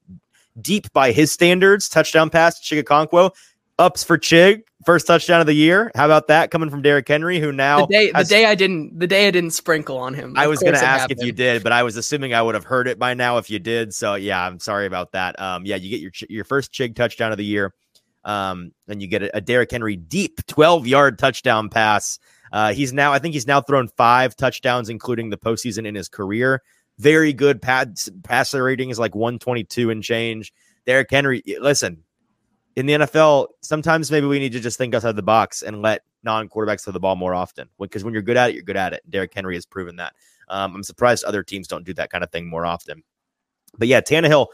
deep 0.61 0.93
by 0.93 1.13
his 1.13 1.33
standards 1.33 1.89
touchdown 1.89 2.31
pass 2.31 2.59
to 2.61 2.75
Chig 2.75 2.83
Okonkwo. 2.83 3.33
Ups 3.79 4.03
for 4.03 4.19
Chig, 4.19 4.63
first 4.85 5.07
touchdown 5.07 5.41
of 5.41 5.47
the 5.47 5.55
year. 5.55 5.93
How 5.95 6.05
about 6.05 6.27
that 6.27 6.51
coming 6.51 6.69
from 6.69 6.83
Derrick 6.83 7.07
Henry, 7.07 7.39
who 7.39 7.53
now 7.53 7.87
the 7.87 7.93
day 7.93 8.11
the 8.11 8.25
day 8.25 8.45
I 8.45 8.57
didn't 8.57 8.99
the 8.99 9.07
day 9.07 9.29
I 9.29 9.31
didn't 9.31 9.53
sprinkle 9.53 9.99
on 9.99 10.15
him. 10.15 10.35
I 10.37 10.49
was 10.49 10.59
going 10.59 10.75
to 10.75 10.85
ask 10.85 11.13
if 11.13 11.23
you 11.23 11.31
did, 11.31 11.63
but 11.63 11.71
I 11.71 11.85
was 11.85 11.97
assuming 11.97 12.35
I 12.35 12.43
would 12.43 12.57
have 12.57 12.65
heard 12.65 12.89
it 12.89 12.99
by 12.99 13.15
now 13.15 13.39
if 13.39 13.51
you 13.51 13.61
did. 13.61 13.95
So 13.95 14.17
yeah, 14.17 14.45
I'm 14.45 14.59
sorry 14.59 14.87
about 14.87 15.13
that. 15.13 15.41
Um, 15.41 15.65
yeah, 15.65 15.77
you 15.77 15.91
get 15.91 16.01
your 16.01 16.11
your 16.29 16.45
first 16.45 16.73
Chig 16.73 16.97
touchdown 16.97 17.31
of 17.31 17.39
the 17.39 17.45
year, 17.45 17.73
um, 18.25 18.73
and 18.89 19.01
you 19.01 19.07
get 19.07 19.23
a, 19.23 19.37
a 19.37 19.41
Derrick 19.41 19.71
Henry 19.71 19.95
deep 19.95 20.45
12 20.47 20.89
yard 20.89 21.19
touchdown 21.19 21.69
pass. 21.69 22.19
Uh, 22.53 22.73
he's 22.73 22.93
now, 22.93 23.13
I 23.13 23.19
think 23.19 23.35
he's 23.35 23.47
now 23.47 23.61
thrown 23.61 23.89
five 23.89 24.35
touchdowns, 24.37 24.89
including 24.89 25.31
the 25.31 25.37
postseason 25.37 25.87
in 25.87 25.95
his 25.95 26.09
career. 26.09 26.63
Very 26.99 27.33
good 27.33 27.63
pass 27.63 28.09
passer 28.25 28.63
rating 28.65 28.91
is 28.91 28.99
like 28.99 29.15
122 29.15 29.91
and 29.91 30.03
change. 30.03 30.53
Derrick 30.87 31.11
Henry, 31.11 31.43
listen, 31.61 32.03
in 32.77 32.87
the 32.87 32.95
NFL, 32.95 33.49
sometimes 33.61 34.11
maybe 34.11 34.27
we 34.27 34.39
need 34.39 34.53
to 34.53 34.61
just 34.61 34.79
think 34.79 34.95
outside 34.95 35.17
the 35.17 35.23
box 35.23 35.63
and 35.63 35.83
let 35.83 36.03
non 36.23 36.49
quarterbacks 36.49 36.85
throw 36.85 36.93
the 36.93 37.01
ball 37.01 37.17
more 37.17 37.35
often. 37.35 37.69
Because 37.79 38.05
when 38.05 38.13
you're 38.13 38.23
good 38.23 38.37
at 38.37 38.51
it, 38.51 38.55
you're 38.55 38.63
good 38.63 38.77
at 38.77 38.93
it. 38.93 39.03
Derrick 39.09 39.33
Henry 39.35 39.55
has 39.55 39.67
proven 39.67 39.97
that. 39.97 40.15
Um, 40.49 40.77
I'm 40.77 40.83
surprised 40.83 41.25
other 41.25 41.43
teams 41.43 41.69
don't 41.69 41.85
do 41.85 41.95
that 41.95 42.11
kind 42.11 42.25
of 42.25 42.31
thing 42.31 42.49
more 42.49 42.65
often. 42.65 43.03
But 43.77 43.89
yeah, 43.89 44.01
Tannehill, 44.01 44.47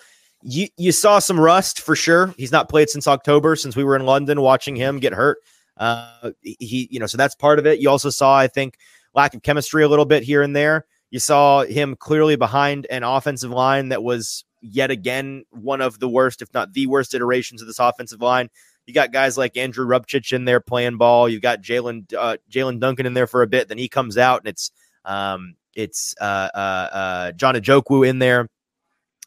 you 0.42 0.68
you 0.76 0.92
saw 0.92 1.18
some 1.18 1.38
rust 1.38 1.80
for 1.80 1.94
sure. 1.94 2.34
He's 2.36 2.52
not 2.52 2.68
played 2.68 2.90
since 2.90 3.06
October, 3.06 3.56
since 3.56 3.76
we 3.76 3.84
were 3.84 3.96
in 3.96 4.04
London 4.04 4.40
watching 4.40 4.76
him 4.76 4.98
get 5.00 5.12
hurt. 5.12 5.38
Uh, 5.76 6.30
he, 6.42 6.88
you 6.90 7.00
know, 7.00 7.06
so 7.06 7.16
that's 7.16 7.34
part 7.34 7.58
of 7.58 7.66
it. 7.66 7.80
You 7.80 7.90
also 7.90 8.10
saw, 8.10 8.36
I 8.36 8.48
think, 8.48 8.78
lack 9.14 9.34
of 9.34 9.42
chemistry 9.42 9.82
a 9.82 9.88
little 9.88 10.04
bit 10.04 10.22
here 10.22 10.42
and 10.42 10.54
there. 10.54 10.86
You 11.14 11.20
saw 11.20 11.62
him 11.62 11.94
clearly 11.94 12.34
behind 12.34 12.88
an 12.90 13.04
offensive 13.04 13.52
line 13.52 13.90
that 13.90 14.02
was 14.02 14.44
yet 14.60 14.90
again 14.90 15.44
one 15.52 15.80
of 15.80 16.00
the 16.00 16.08
worst, 16.08 16.42
if 16.42 16.52
not 16.52 16.72
the 16.72 16.88
worst, 16.88 17.14
iterations 17.14 17.62
of 17.62 17.68
this 17.68 17.78
offensive 17.78 18.20
line. 18.20 18.48
You 18.84 18.94
got 18.94 19.12
guys 19.12 19.38
like 19.38 19.56
Andrew 19.56 19.86
Rupcich 19.86 20.32
in 20.32 20.44
there 20.44 20.58
playing 20.58 20.96
ball. 20.96 21.28
You've 21.28 21.40
got 21.40 21.62
Jaelyn 21.62 22.12
uh, 22.18 22.38
Jaelyn 22.50 22.80
Duncan 22.80 23.06
in 23.06 23.14
there 23.14 23.28
for 23.28 23.42
a 23.42 23.46
bit. 23.46 23.68
Then 23.68 23.78
he 23.78 23.88
comes 23.88 24.18
out 24.18 24.40
and 24.40 24.48
it's 24.48 24.72
um, 25.04 25.54
it's 25.76 26.16
uh, 26.20 26.48
uh, 26.52 26.88
uh, 26.92 27.32
John 27.32 27.54
Ajokwu 27.54 28.04
in 28.08 28.18
there. 28.18 28.48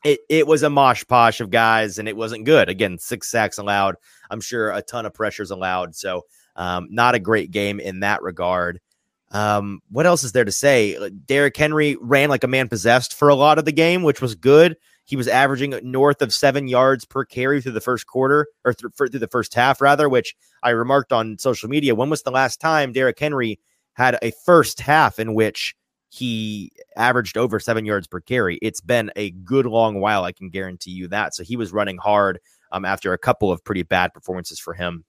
It 0.03 0.20
it 0.27 0.46
was 0.46 0.63
a 0.63 0.70
mosh 0.70 1.06
posh 1.08 1.39
of 1.39 1.51
guys, 1.51 2.00
and 2.00 2.10
it 2.10 2.17
wasn't 2.17 2.44
good. 2.44 2.67
Again, 2.67 2.98
six 2.98 3.32
sacks 3.32 3.60
allowed. 3.60 3.96
I'm 4.29 4.41
sure 4.41 4.72
a 4.72 4.82
ton 4.82 5.06
of 5.06 5.13
pressures 5.13 5.51
allowed. 5.51 5.96
So 5.96 6.25
um, 6.58 6.89
not 6.91 7.15
a 7.15 7.20
great 7.20 7.51
game 7.51 7.79
in 7.79 8.01
that 8.01 8.22
regard. 8.22 8.82
Um, 9.31 9.81
what 9.89 10.05
else 10.05 10.24
is 10.24 10.31
there 10.31 10.46
to 10.46 10.51
say? 10.51 10.98
Derrick 11.25 11.57
Henry 11.57 11.98
ran 12.00 12.29
like 12.29 12.43
a 12.43 12.48
man 12.48 12.69
possessed 12.69 13.13
for 13.13 13.27
a 13.27 13.36
lot 13.36 13.60
of 13.60 13.65
the 13.65 13.72
game, 13.72 14.03
which 14.03 14.22
was 14.22 14.36
good. 14.36 14.77
He 15.03 15.15
was 15.15 15.27
averaging 15.27 15.77
north 15.84 16.22
of 16.22 16.34
seven 16.34 16.67
yards 16.67 17.05
per 17.05 17.24
carry 17.25 17.62
through 17.62 17.74
the 17.74 17.81
first 17.81 18.07
quarter 18.07 18.48
or 18.65 18.74
th- 18.74 18.91
through 18.98 19.10
the 19.10 19.27
first 19.27 19.53
half, 19.53 19.81
rather, 19.81 20.10
which 20.10 20.36
I 20.63 20.72
remarked 20.72 21.13
on 21.13 21.38
social 21.38 21.69
media. 21.69 21.96
When 21.96 22.10
was 22.10 22.24
the 22.24 22.31
last 22.31 22.60
time 22.60 22.91
Derrick 22.91 23.19
Henry 23.19 23.60
had 23.93 24.17
a 24.22 24.31
first 24.46 24.81
half 24.81 25.17
in 25.17 25.34
which 25.34 25.75
he 26.10 26.72
averaged 26.96 27.38
over 27.38 27.60
seven 27.60 27.86
yards 27.86 28.07
per 28.07 28.19
carry? 28.19 28.60
It's 28.62 28.81
been 28.81 29.12
a 29.15 29.31
good 29.31 29.65
long 29.65 30.01
while. 30.01 30.25
I 30.25 30.34
can 30.34 30.50
guarantee 30.50 30.91
you 30.91 31.07
that. 31.10 31.36
So 31.36 31.43
he 31.43 31.55
was 31.55 31.72
running 31.72 31.98
hard 31.98 32.39
um, 32.74 32.84
after 32.84 33.13
a 33.13 33.17
couple 33.17 33.50
of 33.50 33.63
pretty 33.63 33.84
bad 33.84 34.13
performances 34.13 34.60
for 34.60 34.74
him 34.74 35.05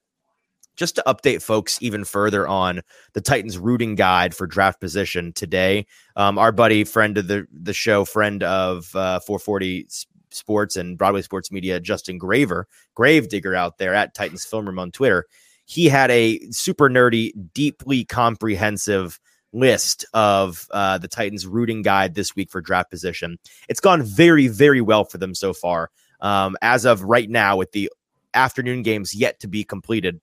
just 0.79 0.95
to 0.95 1.03
update 1.07 1.43
folks 1.43 1.77
even 1.83 2.05
further 2.05 2.49
on 2.49 2.81
the 3.13 3.21
Titans 3.21 3.59
rooting 3.59 3.97
guide 3.97 4.35
for 4.35 4.47
draft 4.47 4.81
position 4.81 5.33
today. 5.33 5.87
Um, 6.17 6.39
our 6.39 6.53
buddy, 6.53 6.85
friend 6.85 7.19
of 7.19 7.27
the 7.27 7.47
the 7.53 7.75
show, 7.75 8.07
friend 8.07 8.43
of 8.43 8.95
uh, 8.95 9.21
440 9.21 9.85
S- 9.87 10.07
Sports 10.31 10.77
and 10.77 10.97
Broadway 10.97 11.23
Sports 11.23 11.53
Media, 11.53 11.81
Justin 11.81 12.17
Graver, 12.17 12.67
Gravedigger 12.95 13.55
out 13.55 13.79
there 13.79 13.93
at 13.93 14.15
Titans 14.15 14.47
Film 14.47 14.67
Room 14.67 14.79
on 14.79 14.93
Twitter. 14.93 15.27
He 15.67 15.87
had 15.87 16.11
a 16.11 16.39
super 16.51 16.89
nerdy, 16.89 17.33
deeply 17.53 18.05
comprehensive 18.05 19.21
list 19.53 20.07
of 20.15 20.67
uh, 20.71 20.99
the 20.99 21.09
Titans 21.09 21.47
rooting 21.47 21.83
guide 21.83 22.15
this 22.15 22.37
week 22.37 22.51
for 22.51 22.61
draft 22.61 22.91
position. 22.91 23.39
It's 23.69 23.81
gone 23.81 24.03
very, 24.03 24.49
very 24.49 24.81
well 24.81 25.05
for 25.05 25.19
them 25.19 25.35
so 25.35 25.53
far. 25.53 25.91
Um, 26.21 26.57
as 26.63 26.85
of 26.85 27.03
right 27.03 27.29
now, 27.29 27.57
with 27.57 27.73
the 27.73 27.91
afternoon 28.35 28.83
games 28.83 29.15
yet 29.15 29.41
to 29.41 29.49
be 29.49 29.65
completed, 29.65 30.21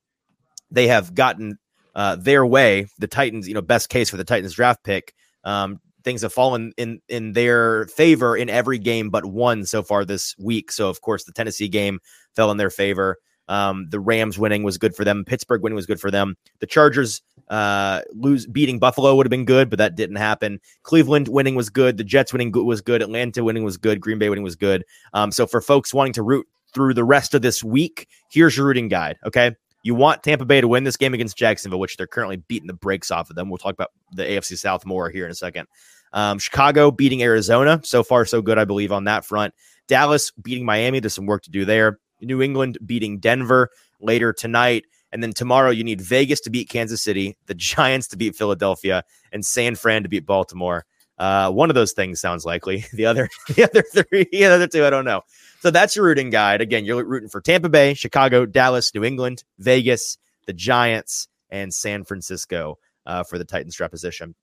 they 0.71 0.87
have 0.87 1.13
gotten 1.13 1.57
uh, 1.93 2.15
their 2.15 2.45
way. 2.45 2.87
The 2.99 3.07
Titans, 3.07 3.47
you 3.47 3.53
know, 3.53 3.61
best 3.61 3.89
case 3.89 4.09
for 4.09 4.17
the 4.17 4.23
Titans 4.23 4.53
draft 4.53 4.83
pick. 4.83 5.13
Um, 5.43 5.79
things 6.05 6.21
have 6.21 6.31
fallen 6.31 6.71
in 6.77 7.01
in 7.09 7.33
their 7.33 7.87
favor 7.87 8.37
in 8.37 8.49
every 8.49 8.77
game 8.77 9.09
but 9.09 9.25
one 9.25 9.65
so 9.65 9.83
far 9.83 10.05
this 10.05 10.35
week. 10.37 10.71
So 10.71 10.87
of 10.89 11.01
course 11.01 11.25
the 11.25 11.33
Tennessee 11.33 11.67
game 11.67 11.99
fell 12.35 12.51
in 12.51 12.57
their 12.57 12.69
favor. 12.69 13.17
Um, 13.47 13.87
the 13.89 13.99
Rams 13.99 14.39
winning 14.39 14.63
was 14.63 14.77
good 14.77 14.95
for 14.95 15.03
them. 15.03 15.23
Pittsburgh 15.25 15.61
winning 15.61 15.75
was 15.75 15.85
good 15.85 15.99
for 15.99 16.09
them. 16.09 16.35
The 16.59 16.67
Chargers 16.67 17.21
uh, 17.49 18.01
lose 18.13 18.47
beating 18.47 18.79
Buffalo 18.79 19.15
would 19.15 19.25
have 19.25 19.31
been 19.31 19.45
good, 19.45 19.69
but 19.69 19.77
that 19.77 19.95
didn't 19.95 20.15
happen. 20.15 20.59
Cleveland 20.83 21.27
winning 21.27 21.55
was 21.55 21.69
good. 21.69 21.97
The 21.97 22.03
Jets 22.03 22.33
winning 22.33 22.51
was 22.51 22.81
good. 22.81 23.01
Atlanta 23.01 23.43
winning 23.43 23.63
was 23.63 23.77
good. 23.77 24.01
Green 24.01 24.17
Bay 24.17 24.29
winning 24.29 24.43
was 24.43 24.55
good. 24.55 24.83
Um, 25.13 25.31
so 25.31 25.45
for 25.45 25.61
folks 25.61 25.93
wanting 25.93 26.13
to 26.13 26.23
root 26.23 26.47
through 26.73 26.95
the 26.95 27.03
rest 27.03 27.33
of 27.35 27.41
this 27.41 27.63
week, 27.63 28.07
here's 28.31 28.57
your 28.57 28.65
rooting 28.65 28.87
guide. 28.87 29.17
Okay. 29.25 29.55
You 29.85 29.93
want 29.93 30.23
Tampa 30.23 30.45
Bay 30.45 30.61
to 30.61 30.67
win 30.67 30.83
this 30.83 30.97
game 30.97 31.13
against 31.13 31.37
Jacksonville, 31.37 31.79
which 31.79 31.95
they're 31.95 32.07
currently 32.07 32.37
beating 32.37 32.65
the 32.65 32.73
brakes 32.73 33.11
off 33.11 33.29
of 33.29 33.35
them. 33.35 33.51
We'll 33.51 33.59
talk 33.59 33.75
about 33.75 33.91
the 34.13 34.23
AFC 34.23 34.57
South 34.57 34.83
more 34.83 35.11
here 35.11 35.25
in 35.25 35.31
a 35.31 35.35
second. 35.35 35.67
Um, 36.11 36.39
Chicago 36.39 36.89
beating 36.89 37.21
Arizona. 37.21 37.79
So 37.83 38.01
far, 38.01 38.25
so 38.25 38.41
good, 38.41 38.57
I 38.57 38.65
believe, 38.65 38.91
on 38.91 39.03
that 39.03 39.25
front. 39.25 39.53
Dallas 39.87 40.31
beating 40.41 40.65
Miami. 40.65 41.01
There's 41.01 41.13
some 41.13 41.27
work 41.27 41.43
to 41.43 41.51
do 41.51 41.65
there. 41.65 41.99
New 42.19 42.41
England 42.41 42.79
beating 42.83 43.19
Denver 43.19 43.69
later 44.01 44.33
tonight. 44.33 44.85
And 45.11 45.21
then 45.21 45.33
tomorrow, 45.33 45.69
you 45.69 45.83
need 45.83 46.01
Vegas 46.01 46.41
to 46.41 46.49
beat 46.49 46.67
Kansas 46.67 47.03
City, 47.03 47.37
the 47.45 47.53
Giants 47.55 48.07
to 48.07 48.17
beat 48.17 48.35
Philadelphia, 48.35 49.03
and 49.31 49.45
San 49.45 49.75
Fran 49.75 50.01
to 50.01 50.09
beat 50.09 50.25
Baltimore. 50.25 50.87
Uh, 51.17 51.49
one 51.51 51.69
of 51.69 51.75
those 51.75 51.93
things 51.93 52.19
sounds 52.19 52.45
likely. 52.45 52.85
The 52.93 53.05
other, 53.05 53.29
the 53.55 53.63
other 53.63 53.83
three, 53.83 54.27
the 54.31 54.45
other 54.45 54.67
two, 54.67 54.85
I 54.85 54.89
don't 54.89 55.05
know. 55.05 55.21
So 55.61 55.71
that's 55.71 55.95
your 55.95 56.05
rooting 56.05 56.29
guide. 56.29 56.61
Again, 56.61 56.85
you're 56.85 57.03
rooting 57.03 57.29
for 57.29 57.41
Tampa 57.41 57.69
Bay, 57.69 57.93
Chicago, 57.93 58.45
Dallas, 58.45 58.93
New 58.93 59.03
England, 59.03 59.43
Vegas, 59.59 60.17
the 60.45 60.53
Giants, 60.53 61.27
and 61.49 61.73
San 61.73 62.03
Francisco 62.03 62.77
uh, 63.05 63.23
for 63.23 63.37
the 63.37 63.45
Titans 63.45 63.75
draft 63.75 63.91
position. 63.91 64.35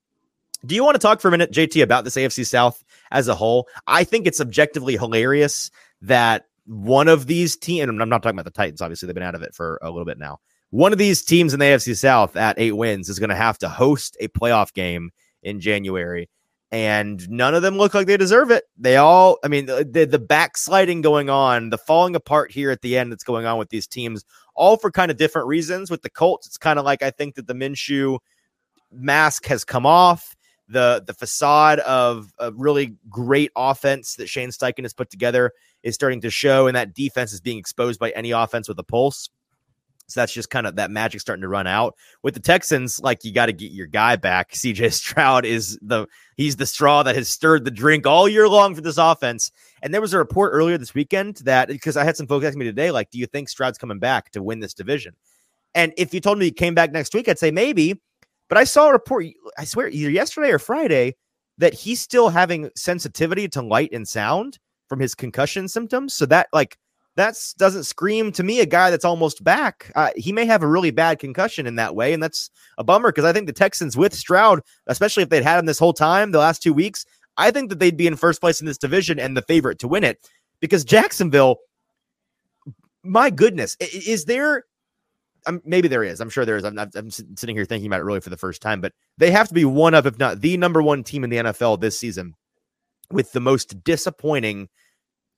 Do 0.65 0.75
you 0.75 0.85
want 0.85 0.95
to 0.95 1.01
talk 1.01 1.21
for 1.21 1.29
a 1.29 1.31
minute, 1.31 1.51
JT, 1.51 1.83
about 1.83 2.05
this 2.05 2.17
AFC 2.17 2.47
South 2.47 2.85
as 3.11 3.27
a 3.29 3.35
whole? 3.35 3.69
I 3.87 4.05
think 4.05 4.27
it's 4.27 4.41
objectively 4.41 4.97
hilarious 4.97 5.71
that 6.03 6.47
one 6.67 7.09
of 7.09 7.27
these 7.27 7.57
teams, 7.57 7.89
and 7.89 8.01
I'm 8.01 8.09
not 8.09 8.23
talking 8.23 8.39
about 8.39 8.45
the 8.45 8.57
Titans, 8.57 8.81
obviously, 8.81 9.07
they've 9.07 9.15
been 9.15 9.25
out 9.25 9.35
of 9.35 9.43
it 9.43 9.55
for 9.55 9.81
a 9.83 9.91
little 9.91 10.05
bit 10.05 10.19
now. 10.19 10.39
One 10.71 10.93
of 10.93 10.99
these 10.99 11.23
teams 11.23 11.53
in 11.53 11.61
the 11.61 11.67
AFC 11.67 11.97
South 11.97 12.37
at 12.37 12.59
eight 12.59 12.73
wins 12.73 13.09
is 13.09 13.19
going 13.19 13.31
to 13.31 13.37
have 13.37 13.59
to 13.59 13.69
host 13.69 14.17
a 14.21 14.29
playoff 14.29 14.73
game 14.73 15.11
in 15.43 15.61
January. 15.61 16.31
And 16.73 17.29
none 17.29 17.55
of 17.55 17.61
them 17.61 17.77
look 17.77 17.93
like 17.93 18.07
they 18.07 18.17
deserve 18.17 18.51
it. 18.51 18.65
They 18.79 18.97
all, 18.97 19.39
I 19.45 19.49
mean, 19.49 19.67
the, 19.67 20.09
the 20.11 20.19
backsliding 20.19 21.03
going 21.03 21.29
on, 21.29 21.69
the 21.69 21.77
falling 21.77 22.17
apart 22.17 22.51
here 22.51 22.71
at 22.71 22.81
the 22.81 22.97
end 22.97 23.13
that's 23.13 23.25
going 23.25 23.45
on 23.45 23.59
with 23.59 23.69
these 23.69 23.87
teams, 23.87 24.25
all 24.55 24.79
for 24.79 24.91
kind 24.91 25.11
of 25.11 25.19
different 25.19 25.49
reasons. 25.49 25.91
With 25.91 26.01
the 26.01 26.09
Colts, 26.09 26.47
it's 26.47 26.57
kind 26.57 26.79
of 26.79 26.87
like 26.87 27.03
I 27.03 27.11
think 27.11 27.35
that 27.35 27.47
the 27.47 27.55
Minshew 27.55 28.19
mask 28.91 29.47
has 29.47 29.65
come 29.65 29.85
off 29.85 30.35
the 30.69 31.03
the 31.07 31.15
facade 31.15 31.81
of 31.81 32.33
a 32.39 32.53
really 32.53 32.97
great 33.09 33.53
offense 33.55 34.17
that 34.17 34.29
Shane 34.29 34.51
Steichen 34.51 34.83
has 34.83 34.95
put 34.95 35.11
together 35.11 35.53
is 35.83 35.95
starting 35.95 36.21
to 36.23 36.31
show, 36.31 36.67
and 36.67 36.77
that 36.77 36.95
defense 36.95 37.33
is 37.33 37.41
being 37.41 37.59
exposed 37.59 38.01
by 38.01 38.11
any 38.11 38.31
offense 38.31 38.69
with 38.69 38.79
a 38.79 38.85
pulse. 38.85 39.29
So 40.09 40.21
that's 40.21 40.33
just 40.33 40.51
kind 40.51 40.67
of 40.67 40.77
that 40.77 40.91
magic 40.91 41.21
starting 41.21 41.43
to 41.43 41.49
run 41.49 41.67
out. 41.67 41.95
With 42.23 42.35
the 42.35 42.41
Texans, 42.41 43.01
like 43.01 43.25
you 43.25 43.33
got 43.33 43.47
to 43.47 43.53
get 43.53 43.73
your 43.73 43.87
guy 43.87 44.17
back. 44.17 44.53
CJ 44.53 44.93
Stroud 44.93 45.45
is 45.45 45.79
the 45.83 46.07
he's 46.37 46.57
the 46.57 46.67
straw 46.67 47.03
that 47.03 47.17
has 47.17 47.29
stirred 47.29 47.65
the 47.65 47.71
drink 47.71 48.07
all 48.07 48.29
year 48.29 48.49
long 48.49 48.75
for 48.75 48.81
this 48.81 48.99
offense. 48.99 49.51
And 49.83 49.93
there 49.93 50.01
was 50.01 50.13
a 50.13 50.19
report 50.19 50.53
earlier 50.53 50.79
this 50.79 50.95
weekend 50.95 51.37
that 51.45 51.69
because 51.69 51.97
I 51.97 52.05
had 52.05 52.17
some 52.17 52.27
folks 52.27 52.45
asking 52.45 52.61
me 52.61 52.67
today, 52.67 52.91
like, 52.91 53.11
do 53.11 53.19
you 53.19 53.27
think 53.27 53.49
Stroud's 53.49 53.79
coming 53.79 53.99
back 53.99 54.31
to 54.33 54.43
win 54.43 54.61
this 54.61 54.75
division? 54.75 55.15
And 55.75 55.93
if 55.97 56.13
you 56.13 56.21
told 56.21 56.39
me 56.39 56.47
he 56.47 56.51
came 56.53 56.75
back 56.75 56.93
next 56.93 57.15
week, 57.15 57.29
I'd 57.29 57.39
say 57.39 57.51
maybe. 57.51 58.01
But 58.49 58.59
I 58.59 58.65
saw 58.65 58.89
a 58.89 58.93
report, 58.93 59.25
I 59.57 59.65
swear, 59.65 59.89
either 59.89 60.11
yesterday 60.11 60.51
or 60.51 60.59
Friday, 60.59 61.17
that 61.57 61.73
he's 61.73 62.01
still 62.01 62.29
having 62.29 62.71
sensitivity 62.77 63.49
to 63.49 63.63
light 63.63 63.91
and 63.93 64.07
sound 64.07 64.59
from 64.89 65.01
his 65.01 65.15
concussion 65.15 65.69
symptoms. 65.69 66.13
So 66.13 66.27
that 66.27 66.49
like 66.53 66.77
that 67.17 67.37
doesn't 67.59 67.85
scream 67.85 68.33
to 68.33 68.43
me 68.43 68.61
a 68.61 68.67
guy 68.67 68.91
that's 68.91 69.05
almost 69.05 69.45
back. 69.45 69.93
Uh, 69.95 70.11
he 70.17 70.33
may 70.33 70.47
have 70.47 70.63
a 70.63 70.67
really 70.67 70.91
bad 70.91 71.19
concussion 71.19 71.67
in 71.67 71.77
that 71.77 71.95
way, 71.95 72.13
and 72.13 72.23
that's 72.23 72.51
a 72.79 72.85
bummer 72.85 73.11
because 73.11 73.25
I 73.25 73.33
think 73.33 73.47
the 73.47 73.53
Texans 73.53 73.97
with 73.97 74.15
Stroud, 74.15 74.61
especially 74.87 75.23
if 75.23 75.29
they'd 75.29 75.43
had 75.43 75.59
him 75.59 75.67
this 75.67 75.79
whole 75.79 75.93
time, 75.93 76.31
the 76.31 76.39
last 76.39 76.63
two 76.63 76.73
weeks, 76.73 77.05
I 77.37 77.51
think 77.51 77.71
that 77.71 77.79
they'd 77.79 77.97
be 77.97 78.07
in 78.07 78.17
first 78.17 78.41
place 78.41 78.61
in 78.61 78.67
this 78.67 78.79
division 78.79 79.19
and 79.19 79.37
the 79.37 79.43
favorite 79.43 79.79
to 79.81 79.89
win 79.89 80.05
it 80.05 80.19
because 80.61 80.85
Jacksonville. 80.85 81.59
My 83.05 83.31
goodness, 83.31 83.77
is 83.81 84.27
there 84.27 84.63
um, 85.47 85.61
maybe 85.65 85.89
there 85.89 86.05
is. 86.05 86.21
I'm 86.21 86.31
sure 86.31 86.45
there 86.45 86.57
is. 86.57 86.65
I'm, 86.65 86.79
I'm 86.79 87.11
sitting 87.11 87.57
here 87.57 87.65
thinking 87.65 87.89
about 87.89 88.01
it 88.01 88.05
really 88.05 88.21
for 88.21 88.31
the 88.31 88.37
first 88.37 88.63
time, 88.63 88.81
but 88.81 88.93
they 89.19 89.31
have 89.31 89.49
to 89.49 89.55
be 89.55 89.65
one 89.65 89.95
of, 89.95 90.07
if 90.07 90.19
not 90.19 90.41
the 90.41 90.57
number 90.57 90.83
one 90.83 91.03
team 91.03 91.25
in 91.25 91.31
the 91.31 91.37
NFL 91.39 91.81
this 91.81 91.99
season 91.99 92.35
with 93.11 93.33
the 93.33 93.41
most 93.41 93.83
disappointing 93.85 94.69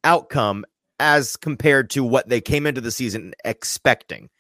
outcome 0.03 0.65
as 0.99 1.37
compared 1.37 1.91
to 1.91 2.05
what 2.05 2.29
they 2.29 2.41
came 2.41 2.67
into 2.67 2.81
the 2.81 2.91
season 2.91 3.35
expecting. 3.45 4.31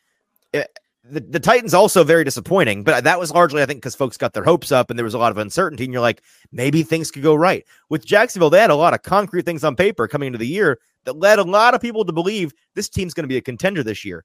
It, 0.52 0.58
eh, 0.58 0.80
the, 1.06 1.20
the 1.20 1.40
Titans 1.40 1.74
also 1.74 2.02
very 2.02 2.24
disappointing, 2.24 2.82
but 2.82 3.04
that 3.04 3.20
was 3.20 3.30
largely, 3.30 3.60
I 3.60 3.66
think, 3.66 3.82
because 3.82 3.94
folks 3.94 4.16
got 4.16 4.32
their 4.32 4.42
hopes 4.42 4.72
up 4.72 4.88
and 4.88 4.98
there 4.98 5.04
was 5.04 5.12
a 5.12 5.18
lot 5.18 5.32
of 5.32 5.36
uncertainty. 5.36 5.84
And 5.84 5.92
you're 5.92 6.00
like, 6.00 6.22
maybe 6.50 6.82
things 6.82 7.10
could 7.10 7.22
go 7.22 7.34
right. 7.34 7.62
With 7.90 8.06
Jacksonville, 8.06 8.48
they 8.48 8.60
had 8.60 8.70
a 8.70 8.74
lot 8.74 8.94
of 8.94 9.02
concrete 9.02 9.44
things 9.44 9.64
on 9.64 9.76
paper 9.76 10.08
coming 10.08 10.28
into 10.28 10.38
the 10.38 10.46
year 10.46 10.78
that 11.04 11.18
led 11.18 11.38
a 11.38 11.42
lot 11.42 11.74
of 11.74 11.82
people 11.82 12.06
to 12.06 12.12
believe 12.14 12.54
this 12.74 12.88
team's 12.88 13.12
going 13.12 13.24
to 13.24 13.28
be 13.28 13.36
a 13.36 13.42
contender 13.42 13.82
this 13.82 14.02
year 14.02 14.24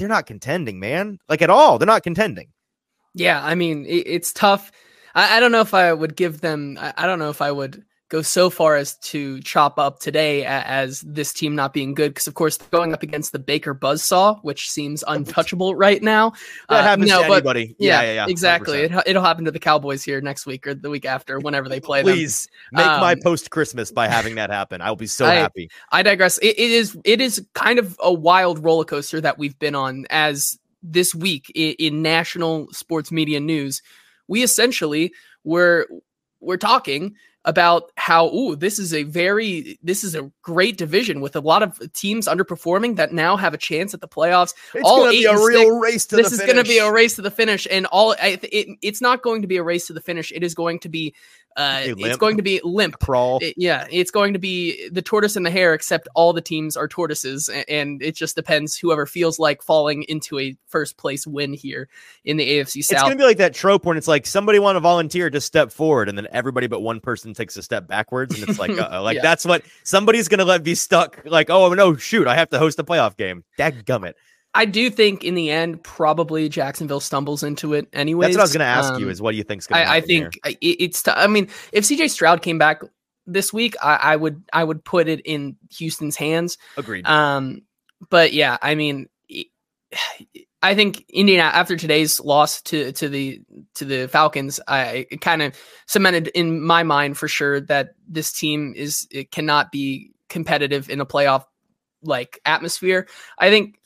they're 0.00 0.08
not 0.08 0.26
contending, 0.26 0.80
man. 0.80 1.18
Like 1.28 1.42
at 1.42 1.50
all. 1.50 1.78
They're 1.78 1.86
not 1.86 2.02
contending. 2.02 2.48
Yeah, 3.14 3.44
I 3.44 3.54
mean, 3.54 3.84
it, 3.84 4.06
it's 4.06 4.32
tough. 4.32 4.72
I, 5.14 5.36
I, 5.36 5.40
don't 5.40 5.52
know 5.52 5.60
if 5.60 5.74
I 5.74 5.92
would 5.92 6.16
give 6.16 6.40
them. 6.40 6.78
I, 6.80 6.94
I, 6.96 7.06
don't 7.06 7.18
know 7.18 7.30
if 7.30 7.42
I 7.42 7.52
would 7.52 7.84
go 8.10 8.22
so 8.22 8.50
far 8.50 8.76
as 8.76 8.96
to 8.96 9.40
chop 9.40 9.78
up 9.78 10.00
today 10.00 10.44
as 10.44 11.00
this 11.02 11.32
team 11.32 11.54
not 11.54 11.72
being 11.72 11.94
good 11.94 12.12
because 12.12 12.26
of 12.26 12.34
course 12.34 12.58
going 12.58 12.92
up 12.92 13.04
against 13.04 13.30
the 13.30 13.38
Baker 13.38 13.72
Buzzsaw, 13.72 14.40
which 14.42 14.68
seems 14.68 15.02
untouchable 15.06 15.74
right 15.76 16.02
now. 16.02 16.30
That 16.68 16.80
uh, 16.80 16.82
happens 16.82 17.08
no, 17.08 17.22
to 17.22 17.28
but, 17.28 17.34
anybody. 17.34 17.76
Yeah, 17.78 18.02
yeah, 18.02 18.12
yeah, 18.12 18.26
exactly. 18.28 18.80
It, 18.80 19.14
will 19.14 19.22
happen 19.22 19.44
to 19.44 19.52
the 19.52 19.60
Cowboys 19.60 20.02
here 20.02 20.20
next 20.20 20.44
week 20.44 20.66
or 20.66 20.74
the 20.74 20.90
week 20.90 21.06
after, 21.06 21.38
whenever 21.38 21.68
they 21.68 21.80
play. 21.80 22.02
Please 22.02 22.48
them. 22.72 22.84
make 22.84 22.86
um, 22.86 23.00
my 23.00 23.14
post 23.14 23.50
Christmas 23.50 23.92
by 23.92 24.08
having 24.08 24.34
that 24.34 24.50
happen. 24.50 24.82
I'll 24.82 24.96
be 24.96 25.06
so 25.06 25.26
I, 25.26 25.34
happy. 25.34 25.70
I 25.92 26.02
digress. 26.02 26.38
It, 26.38 26.58
it 26.58 26.70
is 26.70 26.98
it 27.04 27.20
is 27.20 27.46
kind 27.54 27.78
of 27.78 27.96
a 28.00 28.12
wild 28.12 28.62
roller 28.62 28.84
coaster 28.84 29.20
that 29.20 29.38
we've 29.38 29.58
been 29.58 29.76
on 29.76 30.06
as 30.10 30.58
this 30.82 31.14
week 31.14 31.50
in, 31.54 31.76
in 31.78 32.02
national 32.02 32.68
sports 32.72 33.12
media 33.12 33.38
news. 33.38 33.82
We 34.26 34.42
essentially 34.42 35.12
were 35.44 35.86
we're 36.40 36.56
talking 36.56 37.14
about 37.44 37.90
how 37.96 38.28
ooh 38.34 38.54
this 38.54 38.78
is 38.78 38.92
a 38.92 39.04
very 39.04 39.78
this 39.82 40.04
is 40.04 40.14
a 40.14 40.30
great 40.42 40.76
division 40.76 41.22
with 41.22 41.34
a 41.36 41.40
lot 41.40 41.62
of 41.62 41.80
teams 41.94 42.28
underperforming 42.28 42.96
that 42.96 43.12
now 43.14 43.36
have 43.36 43.54
a 43.54 43.58
chance 43.58 43.94
at 43.94 44.00
the 44.00 44.08
playoffs. 44.08 44.52
It's 44.74 44.84
all 44.84 45.04
gonna 45.04 45.12
be 45.12 45.24
a 45.24 45.34
real 45.34 45.78
race 45.78 46.04
to 46.06 46.16
this 46.16 46.32
is 46.32 46.40
going 46.40 46.56
to 46.56 46.64
be 46.64 46.78
a 46.78 46.92
race 46.92 47.16
to 47.16 47.22
the 47.22 47.30
finish, 47.30 47.66
and 47.70 47.86
all 47.86 48.12
it, 48.12 48.44
it's 48.82 49.00
not 49.00 49.22
going 49.22 49.42
to 49.42 49.48
be 49.48 49.56
a 49.56 49.62
race 49.62 49.86
to 49.86 49.94
the 49.94 50.02
finish. 50.02 50.32
It 50.32 50.42
is 50.42 50.54
going 50.54 50.80
to 50.80 50.88
be 50.90 51.14
uh, 51.56 51.82
it's 51.84 52.16
going 52.16 52.36
to 52.36 52.42
be 52.42 52.60
limp 52.62 52.98
crawl. 53.00 53.38
It, 53.42 53.54
yeah, 53.56 53.86
it's 53.90 54.10
going 54.10 54.32
to 54.32 54.38
be 54.38 54.88
the 54.90 55.02
tortoise 55.02 55.36
and 55.36 55.44
the 55.44 55.50
hare, 55.50 55.74
except 55.74 56.08
all 56.14 56.32
the 56.32 56.40
teams 56.40 56.76
are 56.76 56.86
tortoises, 56.86 57.48
and 57.68 58.00
it 58.02 58.14
just 58.14 58.36
depends 58.36 58.76
whoever 58.76 59.04
feels 59.04 59.38
like 59.38 59.62
falling 59.62 60.04
into 60.04 60.38
a 60.38 60.56
first 60.66 60.96
place 60.96 61.26
win 61.26 61.52
here 61.52 61.88
in 62.24 62.36
the 62.36 62.48
AFC 62.48 62.84
South. 62.84 62.92
It's 62.92 63.02
going 63.02 63.12
to 63.12 63.18
be 63.18 63.24
like 63.24 63.38
that 63.38 63.52
trope 63.52 63.84
when 63.84 63.96
it's 63.96 64.08
like 64.08 64.26
somebody 64.26 64.58
want 64.58 64.76
to 64.76 64.80
volunteer 64.80 65.28
to 65.28 65.40
step 65.40 65.72
forward, 65.72 66.08
and 66.08 66.16
then 66.16 66.28
everybody 66.30 66.68
but 66.68 66.80
one 66.80 67.00
person 67.00 67.34
takes 67.34 67.56
a 67.56 67.62
step 67.62 67.88
backwards, 67.88 68.34
and 68.38 68.48
it's 68.48 68.58
like 68.58 68.70
uh, 68.78 69.02
like 69.02 69.16
yeah. 69.16 69.22
that's 69.22 69.44
what 69.44 69.62
somebody's 69.82 70.28
going 70.28 70.38
to 70.38 70.44
let 70.44 70.62
be 70.62 70.76
stuck. 70.76 71.20
Like 71.24 71.50
oh 71.50 71.74
no, 71.74 71.96
shoot, 71.96 72.28
I 72.28 72.36
have 72.36 72.50
to 72.50 72.58
host 72.58 72.78
a 72.78 72.84
playoff 72.84 73.16
game. 73.16 73.44
Dadgummit. 73.58 74.14
I 74.52 74.64
do 74.64 74.90
think 74.90 75.22
in 75.22 75.34
the 75.34 75.50
end, 75.50 75.82
probably 75.82 76.48
Jacksonville 76.48 77.00
stumbles 77.00 77.42
into 77.42 77.74
it 77.74 77.86
anyway. 77.92 78.26
That's 78.26 78.36
what 78.36 78.40
I 78.40 78.44
was 78.44 78.52
going 78.52 78.60
to 78.60 78.66
ask 78.66 78.94
um, 78.94 79.00
you. 79.00 79.08
Is 79.08 79.22
what 79.22 79.30
do 79.32 79.36
you 79.36 79.44
think's 79.44 79.66
going 79.66 79.84
to 79.84 79.90
I, 79.90 79.96
I 79.96 80.00
think 80.00 80.38
it's. 80.44 81.02
T- 81.02 81.12
I 81.14 81.26
mean, 81.28 81.48
if 81.72 81.84
CJ 81.84 82.10
Stroud 82.10 82.42
came 82.42 82.58
back 82.58 82.82
this 83.26 83.52
week, 83.52 83.76
I, 83.82 83.96
I, 83.96 84.16
would 84.16 84.42
I 84.52 84.64
would 84.64 84.84
put 84.84 85.08
it 85.08 85.20
in 85.20 85.56
Houston's 85.78 86.16
hands. 86.16 86.58
Agreed. 86.76 87.06
Um, 87.06 87.62
but 88.08 88.32
yeah, 88.32 88.58
I 88.60 88.74
mean, 88.74 89.08
I 90.62 90.74
think 90.74 91.04
Indiana 91.08 91.44
after 91.44 91.76
today's 91.76 92.20
loss 92.20 92.60
to 92.62 92.92
to 92.92 93.08
the 93.08 93.40
to 93.76 93.84
the 93.84 94.08
Falcons, 94.08 94.60
I 94.68 95.06
kind 95.20 95.42
of 95.42 95.56
cemented 95.86 96.28
in 96.28 96.60
my 96.60 96.82
mind 96.82 97.16
for 97.16 97.28
sure 97.28 97.60
that 97.62 97.90
this 98.08 98.32
team 98.32 98.74
is 98.76 99.06
it 99.10 99.30
cannot 99.30 99.72
be 99.72 100.10
competitive 100.28 100.90
in 100.90 101.00
a 101.00 101.06
playoff 101.06 101.44
like 102.02 102.40
atmosphere. 102.44 103.06
I 103.38 103.50
think 103.50 103.79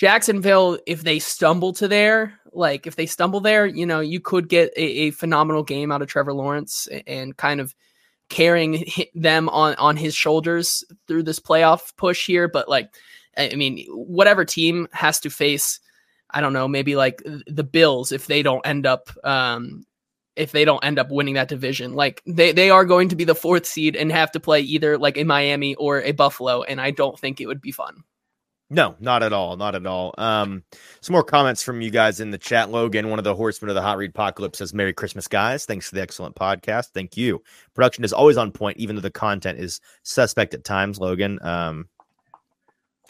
Jacksonville, 0.00 0.78
if 0.86 1.02
they 1.02 1.18
stumble 1.18 1.74
to 1.74 1.86
there, 1.86 2.32
like 2.54 2.86
if 2.86 2.96
they 2.96 3.04
stumble 3.04 3.40
there, 3.40 3.66
you 3.66 3.84
know, 3.84 4.00
you 4.00 4.18
could 4.18 4.48
get 4.48 4.72
a, 4.74 4.82
a 4.82 5.10
phenomenal 5.10 5.62
game 5.62 5.92
out 5.92 6.00
of 6.00 6.08
Trevor 6.08 6.32
Lawrence 6.32 6.88
and 7.06 7.36
kind 7.36 7.60
of 7.60 7.74
carrying 8.30 8.86
them 9.14 9.50
on 9.50 9.74
on 9.74 9.98
his 9.98 10.14
shoulders 10.14 10.82
through 11.06 11.24
this 11.24 11.38
playoff 11.38 11.94
push 11.98 12.24
here. 12.26 12.48
But 12.48 12.66
like, 12.66 12.94
I 13.36 13.54
mean, 13.56 13.84
whatever 13.90 14.46
team 14.46 14.88
has 14.92 15.20
to 15.20 15.28
face, 15.28 15.80
I 16.30 16.40
don't 16.40 16.54
know, 16.54 16.66
maybe 16.66 16.96
like 16.96 17.22
the 17.46 17.62
Bills 17.62 18.10
if 18.10 18.26
they 18.26 18.42
don't 18.42 18.66
end 18.66 18.86
up 18.86 19.10
um, 19.22 19.84
if 20.34 20.50
they 20.50 20.64
don't 20.64 20.82
end 20.82 20.98
up 20.98 21.10
winning 21.10 21.34
that 21.34 21.48
division. 21.48 21.92
Like 21.92 22.22
they 22.24 22.52
they 22.52 22.70
are 22.70 22.86
going 22.86 23.10
to 23.10 23.16
be 23.16 23.24
the 23.24 23.34
fourth 23.34 23.66
seed 23.66 23.96
and 23.96 24.10
have 24.10 24.32
to 24.32 24.40
play 24.40 24.62
either 24.62 24.96
like 24.96 25.18
a 25.18 25.24
Miami 25.24 25.74
or 25.74 26.00
a 26.00 26.12
Buffalo, 26.12 26.62
and 26.62 26.80
I 26.80 26.90
don't 26.90 27.18
think 27.18 27.38
it 27.38 27.48
would 27.48 27.60
be 27.60 27.70
fun. 27.70 28.02
No, 28.72 28.94
not 29.00 29.24
at 29.24 29.32
all. 29.32 29.56
Not 29.56 29.74
at 29.74 29.84
all. 29.84 30.14
Um, 30.16 30.62
some 31.00 31.12
more 31.12 31.24
comments 31.24 31.60
from 31.60 31.80
you 31.80 31.90
guys 31.90 32.20
in 32.20 32.30
the 32.30 32.38
chat. 32.38 32.70
Logan, 32.70 33.10
one 33.10 33.18
of 33.18 33.24
the 33.24 33.34
horsemen 33.34 33.68
of 33.68 33.74
the 33.74 33.82
Hot 33.82 33.98
Read 33.98 34.10
Apocalypse, 34.10 34.58
says, 34.58 34.72
Merry 34.72 34.92
Christmas, 34.92 35.26
guys. 35.26 35.66
Thanks 35.66 35.88
for 35.88 35.96
the 35.96 36.02
excellent 36.02 36.36
podcast. 36.36 36.90
Thank 36.94 37.16
you. 37.16 37.42
Production 37.74 38.04
is 38.04 38.12
always 38.12 38.36
on 38.36 38.52
point, 38.52 38.76
even 38.78 38.94
though 38.94 39.02
the 39.02 39.10
content 39.10 39.58
is 39.58 39.80
suspect 40.04 40.54
at 40.54 40.62
times, 40.62 41.00
Logan. 41.00 41.40
Um, 41.42 41.88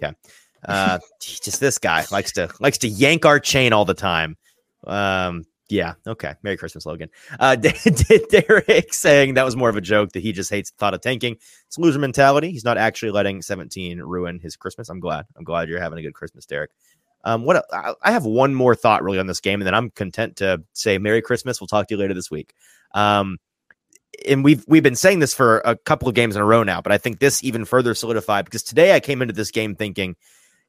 okay. 0.02 0.16
Uh, 0.64 0.98
just 1.20 1.60
this 1.60 1.76
guy 1.76 2.06
likes 2.10 2.32
to 2.32 2.48
likes 2.60 2.78
to 2.78 2.88
yank 2.88 3.26
our 3.26 3.38
chain 3.38 3.74
all 3.74 3.84
the 3.84 3.92
time. 3.92 4.38
Um, 4.86 5.44
yeah. 5.70 5.94
Okay. 6.06 6.34
Merry 6.42 6.56
Christmas, 6.56 6.86
Logan. 6.86 7.10
Uh, 7.38 7.56
Derek 8.30 8.92
saying 8.92 9.34
that 9.34 9.44
was 9.44 9.56
more 9.56 9.68
of 9.68 9.76
a 9.76 9.80
joke 9.80 10.12
that 10.12 10.20
he 10.20 10.32
just 10.32 10.50
hates 10.50 10.70
the 10.70 10.76
thought 10.76 10.94
of 10.94 11.00
tanking. 11.00 11.36
It's 11.66 11.78
loser 11.78 11.98
mentality. 11.98 12.50
He's 12.50 12.64
not 12.64 12.78
actually 12.78 13.12
letting 13.12 13.42
17 13.42 14.00
ruin 14.00 14.38
his 14.38 14.56
Christmas. 14.56 14.88
I'm 14.88 15.00
glad. 15.00 15.26
I'm 15.36 15.44
glad 15.44 15.68
you're 15.68 15.80
having 15.80 15.98
a 15.98 16.02
good 16.02 16.14
Christmas, 16.14 16.46
Derek. 16.46 16.70
Um, 17.22 17.44
what 17.44 17.64
I 17.72 18.12
have 18.12 18.24
one 18.24 18.54
more 18.54 18.74
thought 18.74 19.02
really 19.02 19.18
on 19.18 19.26
this 19.26 19.40
game, 19.40 19.60
and 19.60 19.66
then 19.66 19.74
I'm 19.74 19.90
content 19.90 20.36
to 20.36 20.62
say 20.72 20.96
Merry 20.96 21.20
Christmas. 21.20 21.60
We'll 21.60 21.68
talk 21.68 21.86
to 21.88 21.94
you 21.94 21.98
later 21.98 22.14
this 22.14 22.30
week. 22.30 22.54
Um, 22.94 23.38
and 24.26 24.42
we've 24.42 24.64
we've 24.66 24.82
been 24.82 24.96
saying 24.96 25.18
this 25.18 25.34
for 25.34 25.58
a 25.58 25.76
couple 25.76 26.08
of 26.08 26.14
games 26.14 26.34
in 26.34 26.42
a 26.42 26.46
row 26.46 26.62
now, 26.62 26.80
but 26.80 26.92
I 26.92 26.98
think 26.98 27.20
this 27.20 27.44
even 27.44 27.64
further 27.64 27.94
solidified 27.94 28.46
because 28.46 28.62
today 28.62 28.94
I 28.94 29.00
came 29.00 29.20
into 29.20 29.34
this 29.34 29.50
game 29.50 29.76
thinking 29.76 30.16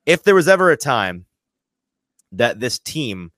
if 0.06 0.24
there 0.24 0.36
was 0.36 0.48
ever 0.48 0.72
a 0.72 0.78
time 0.78 1.26
that 2.34 2.60
this 2.60 2.80
team 2.80 3.32